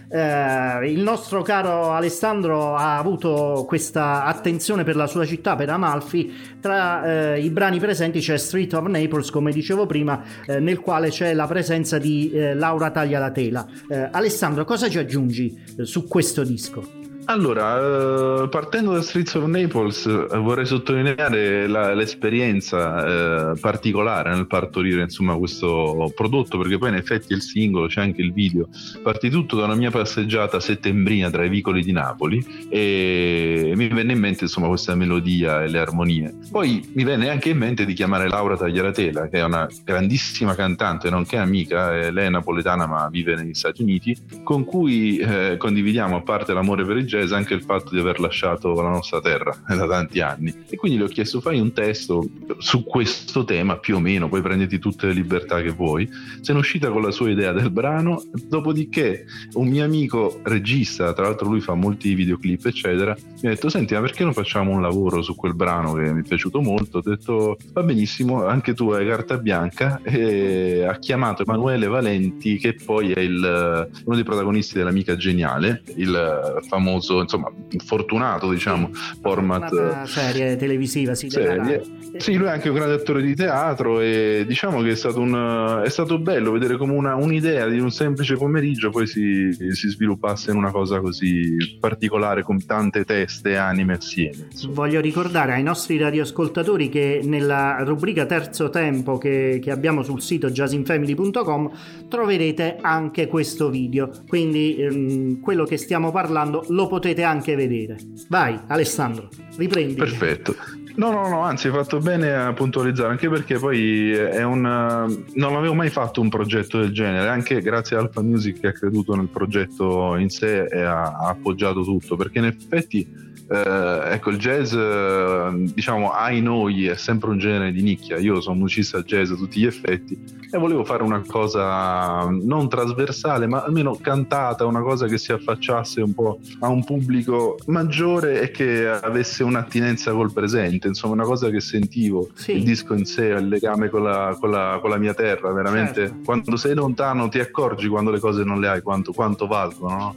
Eh, 0.09 0.91
il 0.91 1.01
nostro 1.01 1.41
caro 1.41 1.91
Alessandro 1.91 2.75
ha 2.75 2.97
avuto 2.97 3.65
questa 3.67 4.25
attenzione 4.25 4.83
per 4.83 4.95
la 4.95 5.07
sua 5.07 5.25
città, 5.25 5.55
per 5.55 5.69
Amalfi. 5.69 6.31
Tra 6.59 7.33
eh, 7.33 7.41
i 7.41 7.49
brani 7.49 7.79
presenti 7.79 8.19
c'è 8.19 8.37
Street 8.37 8.73
of 8.73 8.87
Naples, 8.87 9.29
come 9.29 9.51
dicevo 9.51 9.85
prima, 9.85 10.23
eh, 10.45 10.59
nel 10.59 10.79
quale 10.79 11.09
c'è 11.09 11.33
la 11.33 11.47
presenza 11.47 11.97
di 11.97 12.31
eh, 12.31 12.53
Laura 12.53 12.91
Taglialatela. 12.91 13.67
Eh, 13.87 14.09
Alessandro, 14.11 14.65
cosa 14.65 14.89
ci 14.89 14.97
aggiungi 14.97 15.75
su 15.83 16.07
questo 16.07 16.43
disco? 16.43 17.02
Allora, 17.25 18.43
eh, 18.43 18.49
partendo 18.49 18.91
da 18.91 19.01
Streets 19.01 19.35
of 19.35 19.45
Naples, 19.45 20.05
eh, 20.05 20.37
vorrei 20.37 20.65
sottolineare 20.65 21.67
la, 21.67 21.93
l'esperienza 21.93 23.51
eh, 23.51 23.59
particolare 23.59 24.31
nel 24.31 24.45
partorire 24.45 25.03
insomma, 25.03 25.35
questo 25.35 26.11
prodotto, 26.13 26.57
perché 26.57 26.77
poi 26.77 26.89
in 26.89 26.95
effetti 26.95 27.31
il 27.33 27.41
singolo, 27.41 27.87
c'è 27.87 28.01
anche 28.01 28.21
il 28.21 28.33
video. 28.33 28.67
Partì 29.01 29.29
tutto 29.29 29.55
da 29.55 29.65
una 29.65 29.75
mia 29.75 29.89
passeggiata 29.89 30.59
settembrina 30.59 31.29
tra 31.29 31.45
i 31.45 31.49
vicoli 31.49 31.81
di 31.81 31.93
Napoli 31.93 32.45
e 32.69 33.71
mi 33.75 33.87
venne 33.87 34.13
in 34.13 34.19
mente 34.19 34.43
insomma, 34.43 34.67
questa 34.67 34.93
melodia 34.93 35.63
e 35.63 35.69
le 35.69 35.79
armonie. 35.79 36.35
Poi 36.51 36.91
mi 36.93 37.03
venne 37.03 37.29
anche 37.29 37.49
in 37.49 37.57
mente 37.57 37.85
di 37.85 37.93
chiamare 37.93 38.27
Laura 38.27 38.57
Tagliaratela, 38.57 39.29
che 39.29 39.39
è 39.39 39.43
una 39.43 39.67
grandissima 39.83 40.55
cantante, 40.55 41.09
nonché 41.09 41.37
amica, 41.37 42.09
lei 42.11 42.25
è 42.25 42.29
napoletana 42.29 42.85
ma 42.85 43.07
vive 43.09 43.35
negli 43.35 43.53
Stati 43.53 43.81
Uniti, 43.81 44.15
con 44.43 44.65
cui 44.65 45.17
eh, 45.17 45.55
condividiamo 45.57 46.17
a 46.17 46.21
parte 46.21 46.53
l'amore 46.53 46.83
per 46.83 46.97
il 46.97 47.11
jazz 47.13 47.31
anche 47.31 47.53
il 47.53 47.61
fatto 47.61 47.91
di 47.91 47.99
aver 47.99 48.19
lasciato 48.19 48.73
la 48.81 48.89
nostra 48.89 49.21
terra 49.21 49.55
da 49.67 49.87
tanti 49.87 50.19
anni. 50.19 50.53
E 50.69 50.75
quindi 50.75 50.97
le 50.97 51.05
ho 51.05 51.07
chiesto 51.07 51.41
fai 51.41 51.59
un 51.59 51.71
testo 51.73 52.27
su 52.57 52.83
questo 52.83 53.43
tema 53.43 53.77
più 53.77 53.97
o 53.97 53.99
meno 53.99 54.29
poi 54.29 54.41
prenditi 54.41 54.79
tutte 54.79 55.07
le 55.07 55.13
libertà 55.13 55.61
che 55.61 55.69
vuoi. 55.69 56.09
Se 56.41 56.51
ne 56.51 56.57
è 56.57 56.61
uscita 56.61 56.89
con 56.89 57.01
la 57.01 57.11
sua 57.11 57.29
idea 57.29 57.51
del 57.51 57.69
brano 57.69 58.23
dopodiché 58.47 59.25
un 59.53 59.67
mio 59.67 59.83
amico 59.83 60.39
regista 60.43 61.13
tra 61.13 61.25
l'altro 61.25 61.47
lui 61.47 61.61
fa 61.61 61.73
molti 61.73 62.13
videoclip 62.13 62.65
eccetera 62.65 63.15
mi 63.41 63.49
ha 63.49 63.49
detto 63.49 63.69
senti 63.69 63.93
ma 63.93 64.01
perché 64.01 64.23
non 64.23 64.33
facciamo 64.33 64.71
un 64.71 64.81
lavoro 64.81 65.21
su 65.21 65.35
quel 65.35 65.53
brano 65.53 65.93
che 65.93 66.11
mi 66.13 66.21
è 66.21 66.27
piaciuto 66.27 66.61
molto? 66.61 66.99
Ho 66.99 67.01
detto 67.01 67.57
va 67.73 67.83
benissimo 67.83 68.45
anche 68.45 68.73
tu 68.73 68.89
hai 68.91 69.05
carta 69.05 69.37
bianca. 69.37 70.01
E 70.03 70.83
ha 70.83 70.97
chiamato 70.97 71.43
Emanuele 71.43 71.87
Valenti 71.87 72.57
che 72.57 72.75
poi 72.83 73.11
è 73.11 73.19
il, 73.19 73.89
uno 74.05 74.15
dei 74.15 74.23
protagonisti 74.23 74.77
dell'Amica 74.77 75.15
Geniale 75.15 75.83
il 75.95 76.61
famoso 76.67 77.02
famoso, 77.03 77.21
insomma, 77.21 77.51
fortunato, 77.85 78.49
diciamo, 78.49 78.89
format. 79.21 79.71
Una 79.71 80.05
serie 80.05 80.55
televisiva, 80.55 81.13
sì, 81.13 81.29
serie. 81.29 81.83
Sì, 82.17 82.35
lui 82.35 82.47
è 82.47 82.51
anche 82.51 82.69
un 82.69 82.75
grande 82.75 82.95
attore 82.95 83.21
di 83.21 83.35
teatro 83.35 83.99
e 83.99 84.45
diciamo 84.47 84.81
che 84.81 84.91
è 84.91 84.95
stato, 84.95 85.19
un, 85.19 85.81
è 85.83 85.89
stato 85.89 86.19
bello 86.19 86.51
vedere 86.51 86.77
come 86.77 86.93
una, 86.93 87.15
un'idea 87.15 87.67
di 87.67 87.79
un 87.79 87.91
semplice 87.91 88.35
pomeriggio 88.35 88.91
poi 88.91 89.07
si, 89.07 89.51
si, 89.51 89.89
sviluppasse 89.89 90.51
in 90.51 90.57
una 90.57 90.69
cosa 90.69 90.99
così 90.99 91.55
particolare 91.79 92.43
con 92.43 92.63
tante 92.65 93.03
teste 93.03 93.51
e 93.51 93.55
anime 93.55 93.93
assieme. 93.93 94.47
Insomma. 94.51 94.73
Voglio 94.73 95.01
ricordare 95.01 95.53
ai 95.53 95.63
nostri 95.63 95.97
radioascoltatori 95.97 96.89
che 96.89 97.21
nella 97.23 97.77
rubrica 97.83 98.25
Terzo 98.27 98.69
Tempo 98.69 99.17
che, 99.17 99.59
che 99.61 99.71
abbiamo 99.71 100.03
sul 100.03 100.21
sito 100.21 100.51
jazzinfamily.com 100.51 101.71
troverete 102.07 102.77
anche 102.79 103.27
questo 103.27 103.71
video, 103.71 104.11
quindi 104.27 104.75
ehm, 104.75 105.39
quello 105.39 105.65
che 105.65 105.77
stiamo 105.77 106.11
parlando 106.11 106.63
lo 106.69 106.87
potete 106.93 107.23
anche 107.23 107.55
vedere. 107.55 107.97
Vai 108.29 108.59
Alessandro, 108.67 109.27
riprendi. 109.57 109.95
Perfetto. 109.95 110.55
No, 110.95 111.09
no, 111.09 111.27
no, 111.27 111.39
anzi 111.39 111.65
hai 111.65 111.73
fatto 111.73 111.97
bene 111.97 112.31
a 112.35 112.53
puntualizzare, 112.53 113.09
anche 113.09 113.27
perché 113.27 113.57
poi 113.57 114.11
è 114.11 114.43
un... 114.43 114.61
non 114.61 115.55
avevo 115.55 115.73
mai 115.73 115.89
fatto 115.89 116.21
un 116.21 116.29
progetto 116.29 116.77
del 116.77 116.91
genere, 116.91 117.29
anche 117.29 117.61
grazie 117.61 117.97
a 117.97 118.01
Alpha 118.01 118.21
Music 118.21 118.59
che 118.59 118.67
ha 118.67 118.71
creduto 118.73 119.15
nel 119.15 119.27
progetto 119.27 120.15
in 120.17 120.29
sé 120.29 120.65
e 120.65 120.81
ha, 120.81 121.17
ha 121.17 121.29
appoggiato 121.29 121.81
tutto, 121.81 122.15
perché 122.15 122.37
in 122.37 122.45
effetti 122.45 123.07
eh, 123.49 124.13
ecco 124.13 124.29
il 124.29 124.37
jazz 124.37 124.73
eh, 124.73 125.49
diciamo 125.73 126.11
ai 126.11 126.41
noi 126.41 126.87
è 126.87 126.95
sempre 126.95 127.29
un 127.29 127.37
genere 127.37 127.71
di 127.71 127.81
nicchia 127.81 128.17
io 128.17 128.39
sono 128.39 128.55
musicista 128.55 129.01
jazz 129.01 129.31
a 129.31 129.35
tutti 129.35 129.59
gli 129.59 129.65
effetti 129.65 130.17
e 130.49 130.57
volevo 130.57 130.85
fare 130.85 131.03
una 131.03 131.21
cosa 131.25 132.29
non 132.29 132.69
trasversale 132.69 133.47
ma 133.47 133.63
almeno 133.63 133.97
cantata 133.99 134.65
una 134.65 134.81
cosa 134.81 135.07
che 135.07 135.17
si 135.17 135.33
affacciasse 135.33 136.01
un 136.01 136.13
po' 136.13 136.39
a 136.59 136.69
un 136.69 136.83
pubblico 136.85 137.57
maggiore 137.65 138.41
e 138.41 138.51
che 138.51 138.87
avesse 138.87 139.43
un'attinenza 139.43 140.13
col 140.13 140.31
presente 140.31 140.87
insomma 140.87 141.13
una 141.13 141.25
cosa 141.25 141.49
che 141.49 141.59
sentivo 141.59 142.29
sì. 142.35 142.53
il 142.53 142.63
disco 142.63 142.93
in 142.93 143.05
sé 143.05 143.25
il 143.25 143.47
legame 143.49 143.89
con 143.89 144.03
la, 144.03 144.37
con 144.39 144.51
la, 144.51 144.79
con 144.79 144.89
la 144.89 144.97
mia 144.97 145.13
terra 145.13 145.51
veramente 145.51 146.07
certo. 146.07 146.21
quando 146.23 146.55
sei 146.55 146.75
lontano 146.75 147.27
ti 147.27 147.39
accorgi 147.39 147.87
quando 147.89 148.11
le 148.11 148.19
cose 148.19 148.43
non 148.43 148.61
le 148.61 148.67
hai 148.69 148.81
quanto, 148.81 149.11
quanto 149.11 149.47
valgono 149.47 149.97
no? 149.97 150.15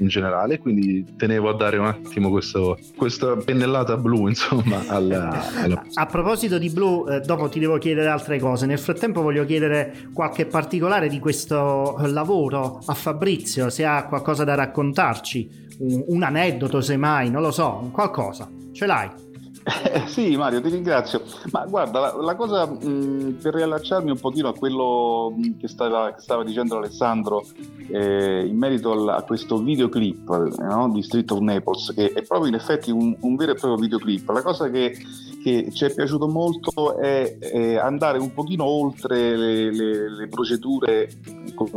In 0.00 0.08
generale, 0.08 0.58
quindi 0.58 1.04
tenevo 1.16 1.48
a 1.48 1.54
dare 1.54 1.78
un 1.78 1.86
attimo 1.86 2.30
questo, 2.30 2.78
questa 2.96 3.36
pennellata 3.36 3.96
blu, 3.96 4.28
insomma, 4.28 4.82
alla, 4.88 5.52
alla... 5.56 5.82
A 5.94 6.06
proposito 6.06 6.58
di 6.58 6.70
blu, 6.70 7.06
eh, 7.08 7.20
dopo 7.20 7.48
ti 7.48 7.58
devo 7.58 7.78
chiedere 7.78 8.08
altre 8.08 8.38
cose. 8.38 8.66
Nel 8.66 8.78
frattempo 8.78 9.22
voglio 9.22 9.44
chiedere 9.44 10.08
qualche 10.12 10.46
particolare 10.46 11.08
di 11.08 11.18
questo 11.18 11.96
lavoro 12.06 12.80
a 12.84 12.94
Fabrizio, 12.94 13.70
se 13.70 13.84
ha 13.84 14.06
qualcosa 14.06 14.44
da 14.44 14.54
raccontarci, 14.54 15.68
un, 15.78 16.04
un 16.08 16.22
aneddoto 16.22 16.80
semmai, 16.80 17.30
non 17.30 17.42
lo 17.42 17.50
so, 17.50 17.88
qualcosa. 17.92 18.48
Ce 18.72 18.86
l'hai? 18.86 19.28
Eh, 19.84 20.06
sì, 20.06 20.36
Mario, 20.36 20.60
ti 20.60 20.68
ringrazio. 20.68 21.22
Ma 21.52 21.64
guarda, 21.66 22.00
la, 22.00 22.16
la 22.20 22.34
cosa 22.34 22.66
mh, 22.66 23.38
per 23.40 23.54
riallacciarmi 23.54 24.10
un 24.10 24.18
pochino 24.18 24.48
a 24.48 24.54
quello 24.54 25.34
che 25.58 25.68
stava, 25.68 26.12
che 26.12 26.20
stava 26.20 26.42
dicendo 26.44 26.76
Alessandro 26.76 27.44
eh, 27.88 28.46
in 28.46 28.56
merito 28.56 28.92
al, 28.92 29.08
a 29.08 29.22
questo 29.22 29.58
videoclip 29.58 30.58
no, 30.58 30.90
di 30.92 31.02
Street 31.02 31.30
of 31.30 31.40
Naples, 31.40 31.92
che 31.94 32.12
è 32.12 32.22
proprio 32.22 32.48
in 32.48 32.54
effetti 32.54 32.90
un, 32.90 33.14
un 33.20 33.36
vero 33.36 33.52
e 33.52 33.54
proprio 33.54 33.80
videoclip. 33.80 34.28
La 34.30 34.42
cosa 34.42 34.70
che, 34.70 34.96
che 35.42 35.70
ci 35.72 35.84
è 35.84 35.94
piaciuto 35.94 36.28
molto 36.28 36.98
è, 36.98 37.38
è, 37.38 37.76
andare 37.76 38.18
un 38.18 38.32
pochino 38.32 38.64
oltre 38.64 39.36
le, 39.36 39.72
le, 39.72 40.10
le 40.10 40.28
procedure 40.28 41.08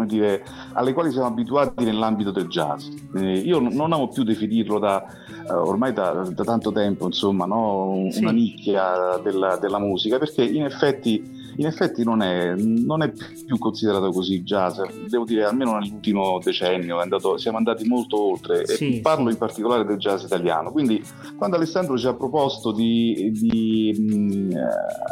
dire, 0.06 0.44
alle 0.74 0.94
quali 0.94 1.12
siamo 1.12 1.28
abituati 1.28 1.84
nell'ambito 1.84 2.32
del 2.32 2.48
jazz. 2.48 2.88
Eh, 3.16 3.40
io 3.40 3.60
non 3.60 3.94
amo 3.94 4.10
più 4.10 4.24
definirlo 4.24 4.80
da 4.80 5.06
eh, 5.48 5.54
ormai 5.54 5.94
da, 5.94 6.28
da, 6.30 6.44
tanto 6.44 6.72
tempo, 6.72 7.06
insomma, 7.06 7.46
no? 7.46 7.92
una 7.92 8.12
sì. 8.12 8.26
nicchia 8.32 9.20
della, 9.22 9.58
della, 9.58 9.80
musica, 9.80 10.18
perché 10.18 10.44
in 10.44 10.64
effetti, 10.64 11.43
in 11.58 11.66
effetti 11.66 12.04
non, 12.04 12.22
è, 12.22 12.54
non, 12.56 13.04
è, 13.04 13.12
più 13.46 13.58
considerato 13.58 14.12
così 14.12 14.44
jazz, 14.44 14.80
devo 15.08 15.26
dire 15.26 15.46
almeno 15.46 15.78
nell'ultimo 15.78 16.40
decennio 16.44 17.00
andato, 17.00 17.38
siamo 17.38 17.58
andati 17.58 17.88
molto 17.88 18.20
oltre, 18.32 18.66
sì, 18.66 19.00
parlo 19.02 19.28
sì. 19.28 19.34
in 19.34 19.38
particolare 19.38 19.86
del 19.86 19.98
jazz 19.98 20.24
italiano. 20.24 20.72
Quindi 20.72 21.04
quando 21.38 21.56
Alessandro 21.56 21.98
ci 21.98 22.08
ha 22.08 22.14
proposto 22.14 22.72
di, 22.72 23.32
di 23.34 23.96
mh, 23.98 24.56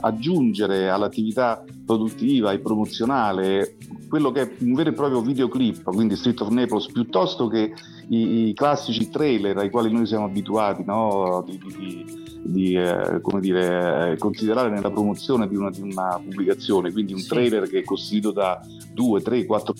aggiungere 0.01 0.89
all'attività 0.89 1.63
produttiva 1.85 2.51
e 2.51 2.59
promozionale 2.59 3.77
quello 4.11 4.31
che 4.31 4.41
è 4.41 4.51
un 4.59 4.73
vero 4.73 4.89
e 4.89 4.93
proprio 4.93 5.21
videoclip, 5.21 5.83
quindi 5.83 6.17
Street 6.17 6.41
of 6.41 6.49
Naples, 6.49 6.91
piuttosto 6.91 7.47
che 7.47 7.73
i, 8.09 8.49
i 8.49 8.53
classici 8.53 9.09
trailer 9.09 9.57
ai 9.57 9.69
quali 9.69 9.91
noi 9.91 10.05
siamo 10.05 10.25
abituati 10.25 10.83
no? 10.85 11.43
di, 11.45 11.57
di, 11.57 12.05
di 12.43 12.73
eh, 12.75 13.21
dire, 13.39 14.11
eh, 14.11 14.17
considerare 14.17 14.69
nella 14.69 14.91
promozione 14.91 15.47
di 15.47 15.55
una, 15.55 15.69
di 15.69 15.81
una, 15.81 16.19
pubblicazione, 16.23 16.91
quindi 16.91 17.13
un 17.13 17.25
trailer 17.25 17.69
che 17.69 17.79
è 17.79 17.83
costituito 17.83 18.31
da 18.31 18.59
due, 18.93 19.21
tre, 19.21 19.45
quattro 19.45 19.73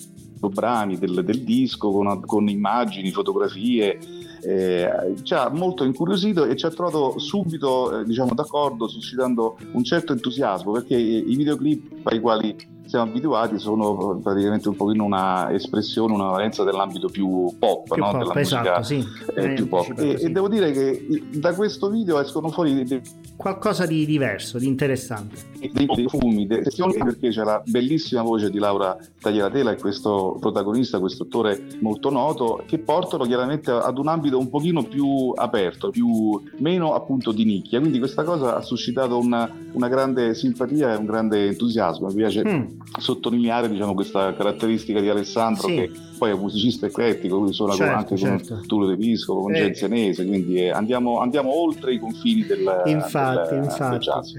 brani 0.48 0.98
del, 0.98 1.22
del 1.24 1.42
disco 1.42 1.90
con, 1.90 2.20
con, 2.20 2.48
immagini, 2.48 3.10
fotografie. 3.10 3.98
Eh, 4.44 5.14
ci 5.22 5.34
ha 5.34 5.48
molto 5.50 5.84
incuriosito 5.84 6.44
e 6.44 6.56
ci 6.56 6.66
ha 6.66 6.70
trovato 6.70 7.16
subito 7.20 8.00
eh, 8.00 8.04
diciamo, 8.04 8.34
d'accordo 8.34 8.88
suscitando 8.88 9.56
un 9.74 9.84
certo 9.84 10.12
entusiasmo 10.12 10.72
perché 10.72 10.96
i 10.96 11.36
videoclip 11.36 12.00
ai 12.02 12.18
quali 12.18 12.56
siamo 12.92 13.08
abituati 13.08 13.58
sono 13.58 14.20
praticamente 14.22 14.68
un 14.68 14.76
pochino 14.76 15.04
una 15.04 15.50
espressione, 15.50 16.12
una 16.12 16.28
valenza 16.28 16.62
dell'ambito 16.62 17.08
più 17.08 17.50
pop, 17.58 17.90
più 17.90 18.02
no? 18.02 18.10
pop 18.10 18.18
della 18.18 18.40
esatto, 18.40 18.78
musica 18.80 18.82
sì. 18.82 19.04
eh, 19.34 19.54
più 19.54 19.66
pop. 19.66 19.98
E, 19.98 20.18
e, 20.20 20.30
devo 20.30 20.46
dire 20.48 20.72
che 20.72 21.06
da 21.32 21.54
questo 21.54 21.88
video 21.88 22.20
escono 22.20 22.50
fuori 22.50 22.84
dei, 22.84 23.00
qualcosa 23.34 23.86
di 23.86 24.04
diverso, 24.04 24.58
di 24.58 24.66
interessante. 24.66 25.36
Dei, 25.72 25.86
dei 25.86 26.06
fumi, 26.06 26.46
delle 26.46 26.64
perché 27.02 27.30
c'è 27.30 27.44
la 27.44 27.62
bellissima 27.64 28.20
voce 28.20 28.50
di 28.50 28.58
Laura 28.58 28.94
Tagliatela 29.20 29.72
e 29.72 29.76
questo 29.76 30.36
protagonista, 30.38 30.98
questo 30.98 31.22
attore 31.22 31.64
molto 31.80 32.10
noto, 32.10 32.62
che 32.66 32.78
portano 32.78 33.24
chiaramente 33.24 33.70
ad 33.70 33.96
un 33.96 34.08
ambito 34.08 34.38
un 34.38 34.50
pochino 34.50 34.82
più 34.82 35.32
aperto, 35.34 35.88
più, 35.88 36.38
meno 36.58 36.92
appunto 36.92 37.32
di 37.32 37.44
nicchia. 37.44 37.80
Quindi 37.80 37.98
questa 37.98 38.22
cosa 38.22 38.56
ha 38.56 38.60
suscitato 38.60 39.18
una, 39.18 39.50
una 39.72 39.88
grande 39.88 40.34
simpatia 40.34 40.92
e 40.92 40.96
un 40.96 41.06
grande 41.06 41.46
entusiasmo. 41.46 42.08
Mi 42.08 42.14
piace 42.14 42.44
mm 42.46 42.81
sottolineare 42.98 43.68
diciamo, 43.68 43.94
questa 43.94 44.32
caratteristica 44.34 45.00
di 45.00 45.08
Alessandro 45.08 45.68
Sì. 45.68 45.74
che 45.74 45.90
poi 46.18 46.30
è 46.30 46.32
un 46.34 46.40
musicista 46.40 46.86
eclettico, 46.86 47.36
lui 47.38 47.52
suona 47.52 47.74
Certo, 47.74 47.96
anche 47.96 48.16
certo. 48.16 48.54
con 48.54 48.66
Tullio 48.66 48.88
De 48.88 48.96
Pisco, 48.96 49.34
con 49.40 49.54
Eh. 49.54 49.58
Genzenese, 49.58 50.26
quindi 50.26 50.56
eh, 50.56 50.70
andiamo, 50.70 51.18
andiamo 51.20 51.52
oltre 51.54 51.94
i 51.94 51.98
confini 51.98 52.44
del, 52.44 52.82
Infatti, 52.86 53.48
del- 53.54 53.60
del 53.60 53.64
infatti. 53.64 53.98
jazz. 54.04 54.32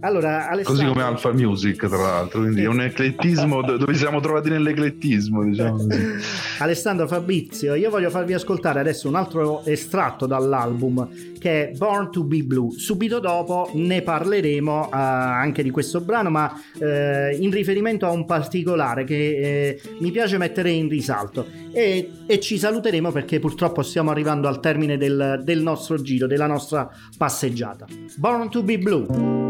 Allora, 0.00 0.48
Alessandro, 0.48 0.84
Così 0.84 0.84
come 0.84 1.02
Alfa 1.02 1.32
Music, 1.32 1.86
tra 1.86 1.96
l'altro, 1.96 2.40
quindi 2.40 2.62
è 2.62 2.66
un 2.66 2.80
eclettismo 2.80 3.62
do- 3.62 3.76
dove 3.76 3.94
siamo 3.94 4.20
trovati 4.20 4.50
nell'eclettismo, 4.50 5.42
diciamo. 5.42 5.86
Alessandro 6.58 7.06
Fabrizio, 7.06 7.74
io 7.74 7.88
voglio 7.90 8.10
farvi 8.10 8.34
ascoltare 8.34 8.80
adesso 8.80 9.08
un 9.08 9.14
altro 9.14 9.64
estratto 9.64 10.26
dall'album 10.26 11.08
che 11.38 11.70
è 11.70 11.76
Born 11.76 12.10
to 12.10 12.24
Be 12.24 12.42
Blue. 12.42 12.72
Subito 12.76 13.20
dopo 13.20 13.70
ne 13.74 14.02
parleremo 14.02 14.86
eh, 14.86 14.88
anche 14.92 15.62
di 15.62 15.70
questo 15.70 16.00
brano, 16.00 16.28
ma 16.28 16.52
eh, 16.78 17.36
in 17.40 17.50
riferimento 17.50 18.06
a 18.06 18.10
un 18.10 18.26
particolare 18.26 19.04
che 19.04 19.14
eh, 19.14 19.80
mi 20.00 20.10
piace 20.10 20.36
mettere 20.36 20.70
in 20.70 20.88
risalto. 20.88 21.46
E, 21.72 22.10
e 22.26 22.40
ci 22.40 22.58
saluteremo 22.58 23.12
perché 23.12 23.38
purtroppo 23.38 23.82
stiamo 23.82 24.10
arrivando 24.10 24.48
al 24.48 24.60
termine 24.60 24.98
del, 24.98 25.40
del 25.42 25.62
nostro 25.62 26.00
giro, 26.00 26.26
della 26.26 26.46
nostra 26.46 26.90
passeggiata. 27.16 27.86
Born 28.16 28.50
to 28.50 28.62
Be 28.62 28.78
Blue. 28.78 29.45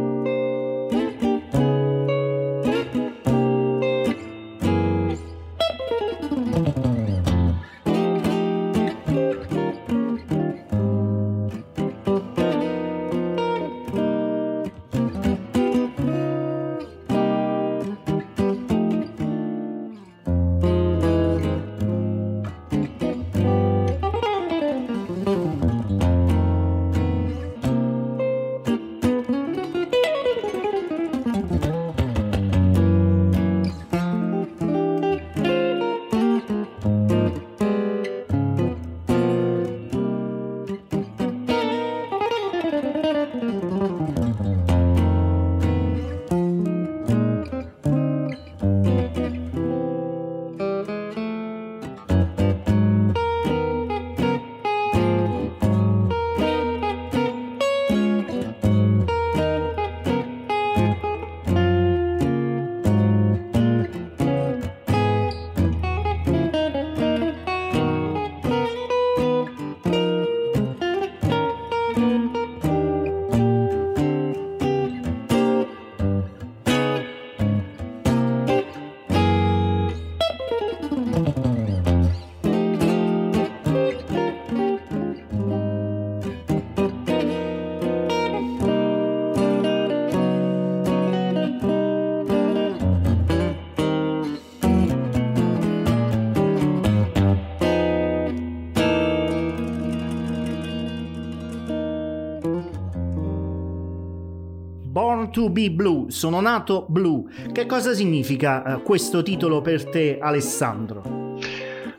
Born 105.27 105.31
to 105.31 105.51
be 105.51 105.71
Blue, 105.71 106.11
sono 106.11 106.41
nato 106.41 106.87
blu. 106.89 107.29
Che 107.53 107.67
cosa 107.67 107.95
significa 107.95 108.77
eh, 108.77 108.83
questo 108.83 109.23
titolo 109.23 109.61
per 109.61 109.85
te, 109.89 110.19
Alessandro? 110.21 111.16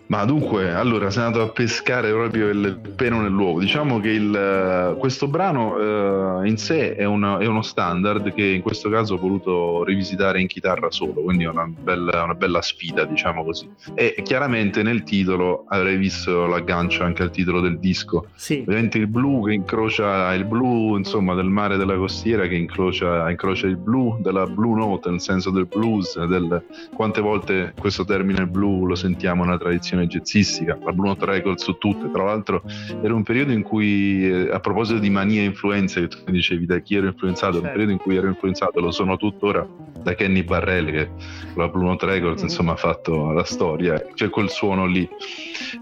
Ma 0.07 0.23
dunque, 0.23 0.73
allora 0.73 1.09
sei 1.09 1.25
andato 1.25 1.43
a 1.43 1.49
pescare 1.49 2.11
proprio 2.11 2.47
il 2.47 2.79
pelo 2.95 3.19
nell'uovo. 3.19 3.59
Diciamo 3.59 3.99
che 3.99 4.09
il, 4.11 4.33
eh, 4.33 4.97
questo 4.97 5.27
brano 5.27 6.41
eh, 6.43 6.47
in 6.47 6.57
sé 6.57 6.95
è, 6.95 7.03
una- 7.03 7.39
è 7.39 7.45
uno 7.45 7.61
standard 7.61 8.33
che 8.33 8.45
in 8.45 8.61
questo 8.61 8.89
caso 8.89 9.15
ho 9.15 9.17
voluto 9.17 9.83
rivisitare 9.83 10.39
in 10.39 10.47
chitarra 10.47 10.89
solo, 10.91 11.21
quindi 11.21 11.43
è 11.43 11.49
una 11.49 11.67
bella, 11.67 12.23
una 12.23 12.35
bella 12.35 12.61
sfida, 12.61 13.03
diciamo 13.03 13.43
così. 13.43 13.69
E 13.95 14.21
chiaramente 14.23 14.81
nel 14.81 15.03
titolo 15.03 15.65
avrei 15.67 15.97
visto 15.97 16.45
l'aggancio 16.45 17.03
anche 17.03 17.23
al 17.23 17.31
titolo 17.31 17.59
del 17.59 17.77
disco. 17.77 18.27
Sì, 18.35 18.59
Ovviamente 18.65 18.97
il 18.99 19.07
blu 19.07 19.45
che 19.45 19.53
incrocia 19.53 20.33
il 20.33 20.45
blu, 20.45 20.95
insomma, 20.95 21.33
del 21.33 21.49
mare 21.49 21.75
della 21.75 21.95
costiera 21.97 22.47
che 22.47 22.55
incrocia, 22.55 23.29
incrocia 23.29 23.67
il 23.67 23.75
blu 23.75 24.17
della 24.21 24.45
blue 24.47 24.77
note, 24.77 25.09
nel 25.09 25.19
senso 25.19 25.49
del 25.51 25.65
blues, 25.65 26.17
del 26.27 26.63
quante 26.95 27.19
volte 27.19 27.73
questo 27.77 28.05
termine 28.05 28.47
blu 28.47 28.85
lo 28.85 28.95
sentiamo 28.95 29.43
nella 29.43 29.57
tradizione 29.57 29.95
jazzistica, 30.05 30.77
la 30.83 30.91
Blue 30.91 31.07
Note 31.07 31.25
Records 31.25 31.63
su 31.63 31.77
tutte. 31.77 32.09
Tra 32.11 32.23
l'altro 32.23 32.61
era 33.01 33.13
un 33.13 33.23
periodo 33.23 33.51
in 33.51 33.63
cui, 33.63 34.25
eh, 34.29 34.49
a 34.51 34.59
proposito 34.59 34.99
di 34.99 35.09
mania 35.09 35.41
e 35.41 35.45
influenze, 35.45 36.01
che 36.01 36.07
tu 36.07 36.17
mi 36.25 36.33
dicevi 36.33 36.65
da 36.65 36.79
chi 36.79 36.95
ero 36.95 37.07
influenzato, 37.07 37.53
Certo. 37.53 37.65
un 37.67 37.71
periodo 37.71 37.91
in 37.93 37.97
cui 37.99 38.15
ero 38.15 38.27
influenzato, 38.27 38.79
lo 38.79 38.91
sono 38.91 39.17
tuttora 39.17 39.67
da 40.03 40.13
Kenny 40.13 40.43
Barrell 40.43 40.91
che 40.91 41.07
con 41.53 41.63
la 41.63 41.67
Blue 41.69 41.83
Note 41.85 42.05
Records 42.05 42.41
Mhm. 42.41 42.47
insomma 42.47 42.73
ha 42.73 42.77
fatto 42.77 43.31
la 43.31 43.43
storia, 43.43 44.01
c'è 44.13 44.29
quel 44.29 44.49
suono 44.49 44.85
lì. 44.85 45.07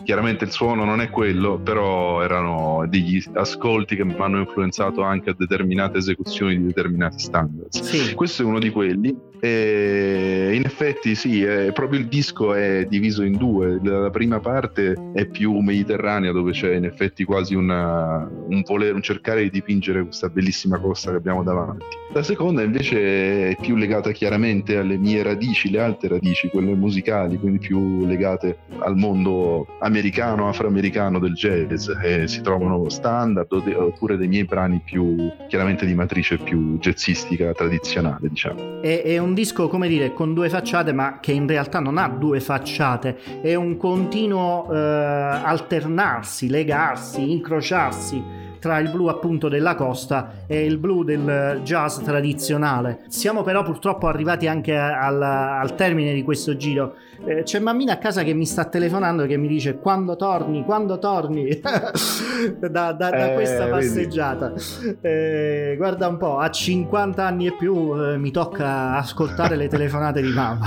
Chiaramente 0.04 0.46
il 0.46 0.52
suono 0.52 0.86
non 0.86 1.02
è 1.02 1.10
quello, 1.10 1.58
però 1.60 2.22
erano 2.22 2.86
degli 2.88 3.22
ascolti 3.34 3.96
che 3.96 4.06
mi 4.06 4.16
hanno 4.18 4.40
influenzato 4.40 5.02
anche 5.04 5.32
a 5.32 5.36
determinate 5.38 5.98
esecuzioni 5.98 6.58
di 6.58 6.66
determinati 6.66 7.20
standards. 7.20 7.82
sì. 7.82 8.14
Questo 8.16 8.42
è 8.42 8.46
uno 8.46 8.60
di 8.60 8.70
quelli. 8.70 9.16
E 9.40 10.52
in 10.54 10.64
effetti, 10.66 11.16
sì, 11.16 11.44
è- 11.44 11.72
proprio 11.72 12.00
il 12.00 12.08
disco 12.08 12.54
è 12.54 12.86
diviso 12.88 13.24
in 13.24 13.38
due. 13.38 13.80
La 13.84 14.10
prima 14.10 14.40
parte 14.40 14.96
è 15.14 15.26
più 15.26 15.54
mediterranea, 15.60 16.32
dove 16.32 16.52
c'è 16.52 16.76
in 16.76 16.86
effetti 16.86 17.24
quasi 17.24 17.56
una- 17.56 18.30
un 18.48 18.62
voler, 18.66 18.94
un 18.94 19.02
cercare 19.02 19.44
di 19.44 19.50
dipingere 19.50 20.04
questa 20.04 20.30
bellissima 20.30 20.78
costa 20.80 21.12
che 21.12 21.18
abbiamo 21.18 21.44
davanti. 21.44 21.86
La 22.14 22.24
seconda 22.24 22.62
invece 22.62 23.50
è 23.50 23.58
più 23.60 23.76
legata 23.76 24.12
chiaramente 24.12 24.78
alle 24.78 24.98
mie 24.98 25.22
radici, 25.24 25.70
le 25.70 25.82
alte 25.82 26.08
radici, 26.08 26.48
quelle 26.50 26.74
musicali, 26.74 27.38
quindi 27.38 27.60
più 27.60 28.06
legate 28.06 28.58
al 28.80 28.96
mondo 28.96 29.68
americano, 29.80 30.48
afroamericano 30.48 31.20
del 31.20 31.34
jazz. 31.34 31.90
E 32.04 32.28
si 32.28 32.42
trovano 32.42 32.88
standard 32.90 33.52
oppure 33.52 34.18
dei 34.18 34.28
miei 34.28 34.46
brani 34.46 34.82
più 34.84 35.16
chiaramente 35.48 35.86
di 35.86 35.94
matrice 35.94 36.38
più 36.38 36.78
jazzistica 36.80 37.52
tradizionale, 37.54 38.30
diciamo. 38.30 38.82
È, 38.82 39.02
è 39.04 39.18
un 39.18 39.25
disco, 39.34 39.68
come 39.68 39.88
dire, 39.88 40.14
con 40.14 40.34
due 40.34 40.50
facciate, 40.50 40.94
ma 40.94 41.20
che 41.20 41.32
in 41.32 41.48
realtà 41.48 41.80
non 41.80 41.98
ha 41.98 42.08
due 42.08 42.40
facciate, 42.40 43.42
è 43.42 43.56
un 43.56 43.78
continuo 43.78 44.72
eh, 44.72 44.78
alternarsi, 44.78 46.50
legarsi, 46.50 47.32
incrociarsi 47.32 48.45
tra 48.66 48.80
il 48.80 48.90
blu 48.90 49.06
appunto 49.06 49.48
della 49.48 49.76
costa 49.76 50.32
e 50.48 50.66
il 50.66 50.80
blu 50.80 51.04
del 51.04 51.60
jazz 51.64 52.00
tradizionale. 52.00 53.02
Siamo 53.10 53.44
però 53.44 53.62
purtroppo 53.62 54.08
arrivati 54.08 54.48
anche 54.48 54.76
al, 54.76 55.22
al 55.22 55.76
termine 55.76 56.16
di 56.16 56.24
questo 56.24 56.58
giro. 56.58 56.96
Eh, 57.28 57.44
c'è 57.44 57.60
mammina 57.60 57.94
a 57.94 57.98
casa 57.98 58.24
che 58.24 58.34
mi 58.34 58.46
sta 58.48 58.66
telefonando 58.66 59.22
e 59.24 59.28
che 59.28 59.38
mi 59.38 59.48
dice 59.48 59.76
quando 59.78 60.16
torni, 60.16 60.64
quando 60.66 60.98
torni 60.98 61.48
da, 61.62 62.92
da- 62.92 62.92
da 62.94 63.32
Eh, 63.32 63.34
questa 63.36 63.68
passeggiata. 63.68 64.54
Eh, 65.02 65.76
guarda 65.78 66.08
un 66.08 66.18
po', 66.18 66.38
a 66.40 66.50
50 66.50 67.24
anni 67.24 67.46
e 67.46 67.54
più 67.56 67.94
eh, 68.02 68.18
mi 68.18 68.32
tocca 68.32 68.96
ascoltare 68.98 69.56
le 69.56 69.68
telefonate 69.68 70.22
di 70.24 70.30
mamma. 70.32 70.66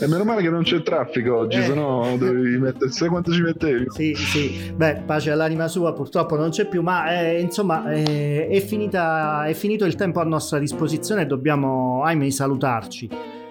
E 0.00 0.06
meno 0.06 0.22
male 0.24 0.40
che 0.42 0.50
non 0.50 0.62
c'è 0.62 0.82
traffico 0.82 1.36
oggi, 1.38 1.58
Eh. 1.58 1.62
sennò 1.64 2.16
dovevi 2.16 2.58
mettere. 2.58 2.90
Sai 2.92 3.08
quanto 3.08 3.32
ci 3.32 3.42
mettevi? 3.42 3.86
Sì, 3.88 4.14
sì, 4.14 4.72
beh, 4.74 5.02
pace 5.04 5.30
all'anima 5.32 5.66
sua, 5.68 5.92
purtroppo 5.92 6.36
non 6.36 6.50
c'è 6.50 6.66
più, 6.66 6.80
ma 6.82 6.91
eh, 7.10 7.40
insomma 7.40 7.90
eh, 7.92 8.48
è, 8.48 8.60
finita, 8.60 9.46
è 9.46 9.52
finito 9.54 9.84
il 9.84 9.94
tempo 9.94 10.20
a 10.20 10.24
nostra 10.24 10.58
disposizione 10.58 11.22
e 11.22 11.26
dobbiamo, 11.26 12.02
ahimè, 12.02 12.30
salutarci. 12.30 13.08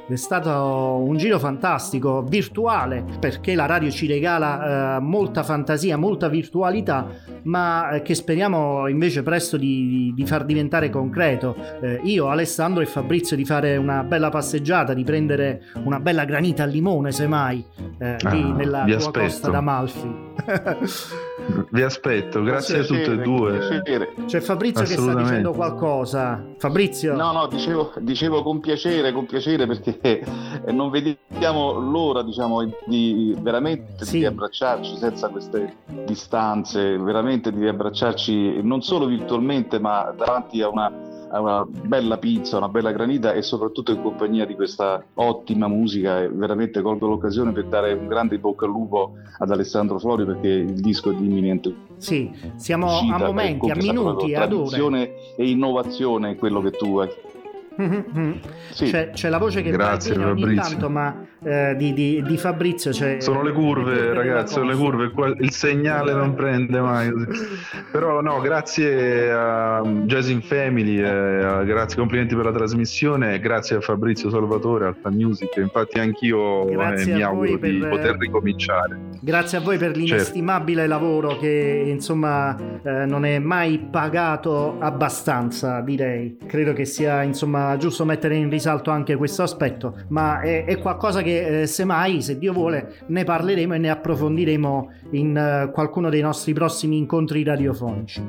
È 0.08 0.16
stato 0.16 0.52
un 1.06 1.16
giro 1.16 1.40
fantastico, 1.40 2.22
virtuale, 2.24 3.06
perché 3.20 3.56
la 3.56 3.66
radio 3.66 3.90
ci 3.90 4.08
regala 4.08 4.98
eh, 4.98 5.00
molta 5.00 5.42
fantasia, 5.42 5.96
molta 5.96 6.28
virtualità, 6.28 7.08
ma 7.44 7.92
eh, 7.92 8.02
che 8.02 8.14
speriamo 8.14 8.88
invece 8.90 9.24
presto 9.24 9.56
di, 9.56 10.12
di 10.14 10.26
far 10.26 10.44
diventare 10.44 10.90
concreto. 10.90 11.56
Eh, 11.82 12.02
io, 12.04 12.28
Alessandro 12.28 12.82
e 12.82 12.88
Fabrizio 12.88 13.38
di 13.38 13.46
fare 13.46 13.78
una 13.78 14.04
bella 14.04 14.28
passeggiata, 14.30 14.94
di 14.94 15.06
prendere 15.06 15.62
una 15.86 16.00
bella 16.02 16.26
granita 16.26 16.64
al 16.64 16.72
limone, 16.72 17.12
semmai, 17.14 17.66
eh, 18.00 18.18
Ah, 18.22 18.30
lì 18.32 18.52
nella 18.52 18.84
tua 18.84 18.96
aspetto. 18.98 19.20
costa 19.20 19.50
d'Amalfi. 19.50 20.16
Vi 21.72 21.82
aspetto, 21.82 22.44
grazie 22.44 22.80
a 22.80 22.84
tutte 22.84 23.14
e 23.14 23.18
due. 23.18 23.58
piacere. 23.58 24.14
C'è 24.26 24.40
Fabrizio 24.42 24.84
che 24.84 24.94
sta 24.94 25.14
dicendo 25.16 25.52
qualcosa. 25.54 26.44
Fabrizio, 26.58 27.16
No, 27.16 27.32
no, 27.32 27.48
dicevo, 27.48 27.94
dicevo 28.00 28.44
con 28.44 28.60
piacere, 28.60 29.12
con 29.12 29.26
piacere 29.26 29.66
perché 29.66 29.91
eh, 30.02 30.72
non 30.72 30.90
vediamo 30.90 31.80
l'ora, 31.80 32.22
diciamo, 32.24 32.64
di 32.86 33.36
veramente 33.40 34.06
Sì. 34.06 34.20
di 34.20 34.26
abbracciarci 34.26 34.98
senza 34.98 35.30
queste 35.30 35.76
distanze, 36.06 36.98
veramente 36.98 37.52
di 37.52 37.68
abbracciarci 37.68 38.62
non 38.62 38.82
solo 38.82 39.06
virtualmente, 39.06 39.80
ma 39.80 40.14
davanti 40.16 40.62
a 40.62 40.70
una, 40.70 40.92
a 41.30 41.40
una 41.40 41.66
bella 41.66 42.18
pizza, 42.18 42.58
una 42.58 42.70
bella 42.70 42.92
granita 42.92 43.34
e 43.34 43.42
soprattutto 43.42 43.92
in 43.92 44.02
compagnia 44.02 44.46
di 44.46 44.56
questa 44.56 45.04
ottima 45.16 45.68
musica. 45.68 46.22
E 46.22 46.30
veramente 46.30 46.82
colgo 46.82 47.08
l'occasione 47.08 47.52
per 47.52 47.66
dare 47.66 47.94
un 47.94 48.08
grande 48.08 48.38
bocca 48.38 48.66
al 48.66 48.72
lupo 48.72 49.14
ad 49.40 49.50
Alessandro 49.52 50.00
Florio 50.00 50.26
perché 50.26 50.48
il 50.48 50.80
disco 50.82 51.12
è 51.12 51.14
di 51.14 51.26
imminente 51.26 51.90
sì, 52.02 52.32
siamo 52.56 52.98
a 52.98 53.18
momenti, 53.20 53.70
a 53.70 53.76
è 53.76 53.78
minuti, 53.78 54.34
ad 54.34 54.52
ore. 54.52 54.66
tradizione 54.70 55.12
e 55.36 55.50
innovazione 55.50 56.32
in 56.32 56.38
quello 56.38 56.60
che 56.60 56.72
tu 56.72 56.98
hai. 56.98 57.10
Sì. 58.72 58.86
C'è, 58.86 59.12
c'è 59.12 59.30
la 59.30 59.38
voce 59.38 59.62
che 59.62 59.72
Grazie, 59.72 60.16
va 60.16 60.34
bene 60.34 60.44
ogni 60.46 60.56
tanto, 60.56 60.90
ma 60.90 61.16
eh, 61.44 61.76
di, 61.78 61.94
di- 61.94 62.22
di 62.22 62.38
Fabrizio 62.38 62.92
c'è... 62.92 63.20
Sono 63.22 63.42
le 63.44 63.52
curve, 63.54 64.14
ragazzi, 64.14 64.54
sono 64.56 64.66
le 64.70 64.76
curve, 64.76 65.12
il 65.40 65.52
segnale 65.52 66.14
non 66.14 66.34
prende 66.34 66.80
mai. 66.82 67.10
Però 67.92 68.22
no, 68.22 68.40
grazie 68.42 69.32
a 69.32 69.82
Jazz 70.06 70.30
in 70.30 70.42
Family, 70.42 70.98
eh, 71.00 71.64
grazie, 71.66 71.98
complimenti 71.98 72.36
per 72.36 72.46
la 72.46 72.52
trasmissione, 72.52 73.40
grazie 73.40 73.78
a 73.78 73.82
Fabrizio 73.82 74.30
Salvatore, 74.30 74.86
Alfa 74.88 75.10
Music, 75.10 75.56
infatti 75.58 76.00
anch'io 76.00 76.68
eh, 76.68 77.06
mi 77.06 77.22
auguro 77.22 77.58
voi 77.58 77.72
di 77.72 77.78
per- 77.80 77.90
poter 77.90 78.18
ricominciare. 78.18 79.00
Grazie 79.22 79.58
a 79.60 79.62
voi 79.62 79.78
per 79.78 79.90
Certo. 79.92 80.00
l'inestimabile 80.00 80.88
lavoro 80.88 81.38
che 81.38 81.84
insomma 81.88 82.58
eh, 82.84 83.06
non 83.06 83.24
è 83.26 83.40
mai 83.40 83.78
pagato 83.90 84.78
abbastanza, 84.80 85.80
direi. 85.82 86.38
Credo 86.46 86.74
che 86.74 86.86
sia 86.86 87.22
insomma 87.24 87.61
giusto 87.78 88.06
mettere 88.06 88.36
in 88.36 88.50
risalto 88.50 88.92
anche 88.92 89.16
questo 89.16 89.44
aspetto, 89.44 89.96
ma 90.10 90.42
è, 90.42 90.66
è 90.66 90.78
qualcosa 90.80 91.22
che 91.22 91.62
eh, 91.62 91.68
semmai, 91.68 92.22
se 92.22 92.38
Dio 92.38 92.54
vuole, 92.54 92.94
ne 93.08 93.24
parleremo 93.24 93.74
e 93.74 93.78
ne 93.78 93.90
approfondiremo 93.90 94.92
in 95.12 95.36
eh, 95.36 95.72
qualcuno 95.72 96.10
dei 96.10 96.22
nostri 96.22 96.54
prossimi 96.54 96.98
incontri 96.98 97.44
radiofonici. 97.44 98.24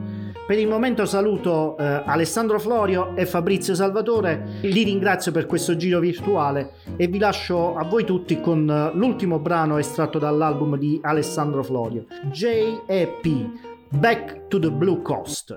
Per 0.46 0.58
il 0.58 0.68
momento 0.68 1.06
saluto 1.06 1.76
eh, 1.76 2.02
Alessandro 2.04 2.58
Florio 2.58 3.14
e 3.16 3.26
Fabrizio 3.26 3.74
Salvatore, 3.74 4.58
li 4.62 4.82
ringrazio 4.82 5.32
per 5.32 5.46
questo 5.46 5.76
giro 5.76 6.00
virtuale 6.00 6.72
e 6.96 7.06
vi 7.06 7.18
lascio 7.18 7.74
a 7.76 7.84
voi 7.84 8.04
tutti 8.04 8.40
con 8.40 8.68
eh, 8.68 8.96
l'ultimo 8.96 9.38
brano 9.38 9.78
estratto 9.78 10.18
dall'album 10.18 10.76
di 10.76 10.98
Alessandro 11.02 11.62
Florio, 11.62 12.06
J.E.P. 12.30 13.70
Back 13.88 14.48
to 14.48 14.58
the 14.58 14.70
Blue 14.70 15.02
Coast. 15.02 15.56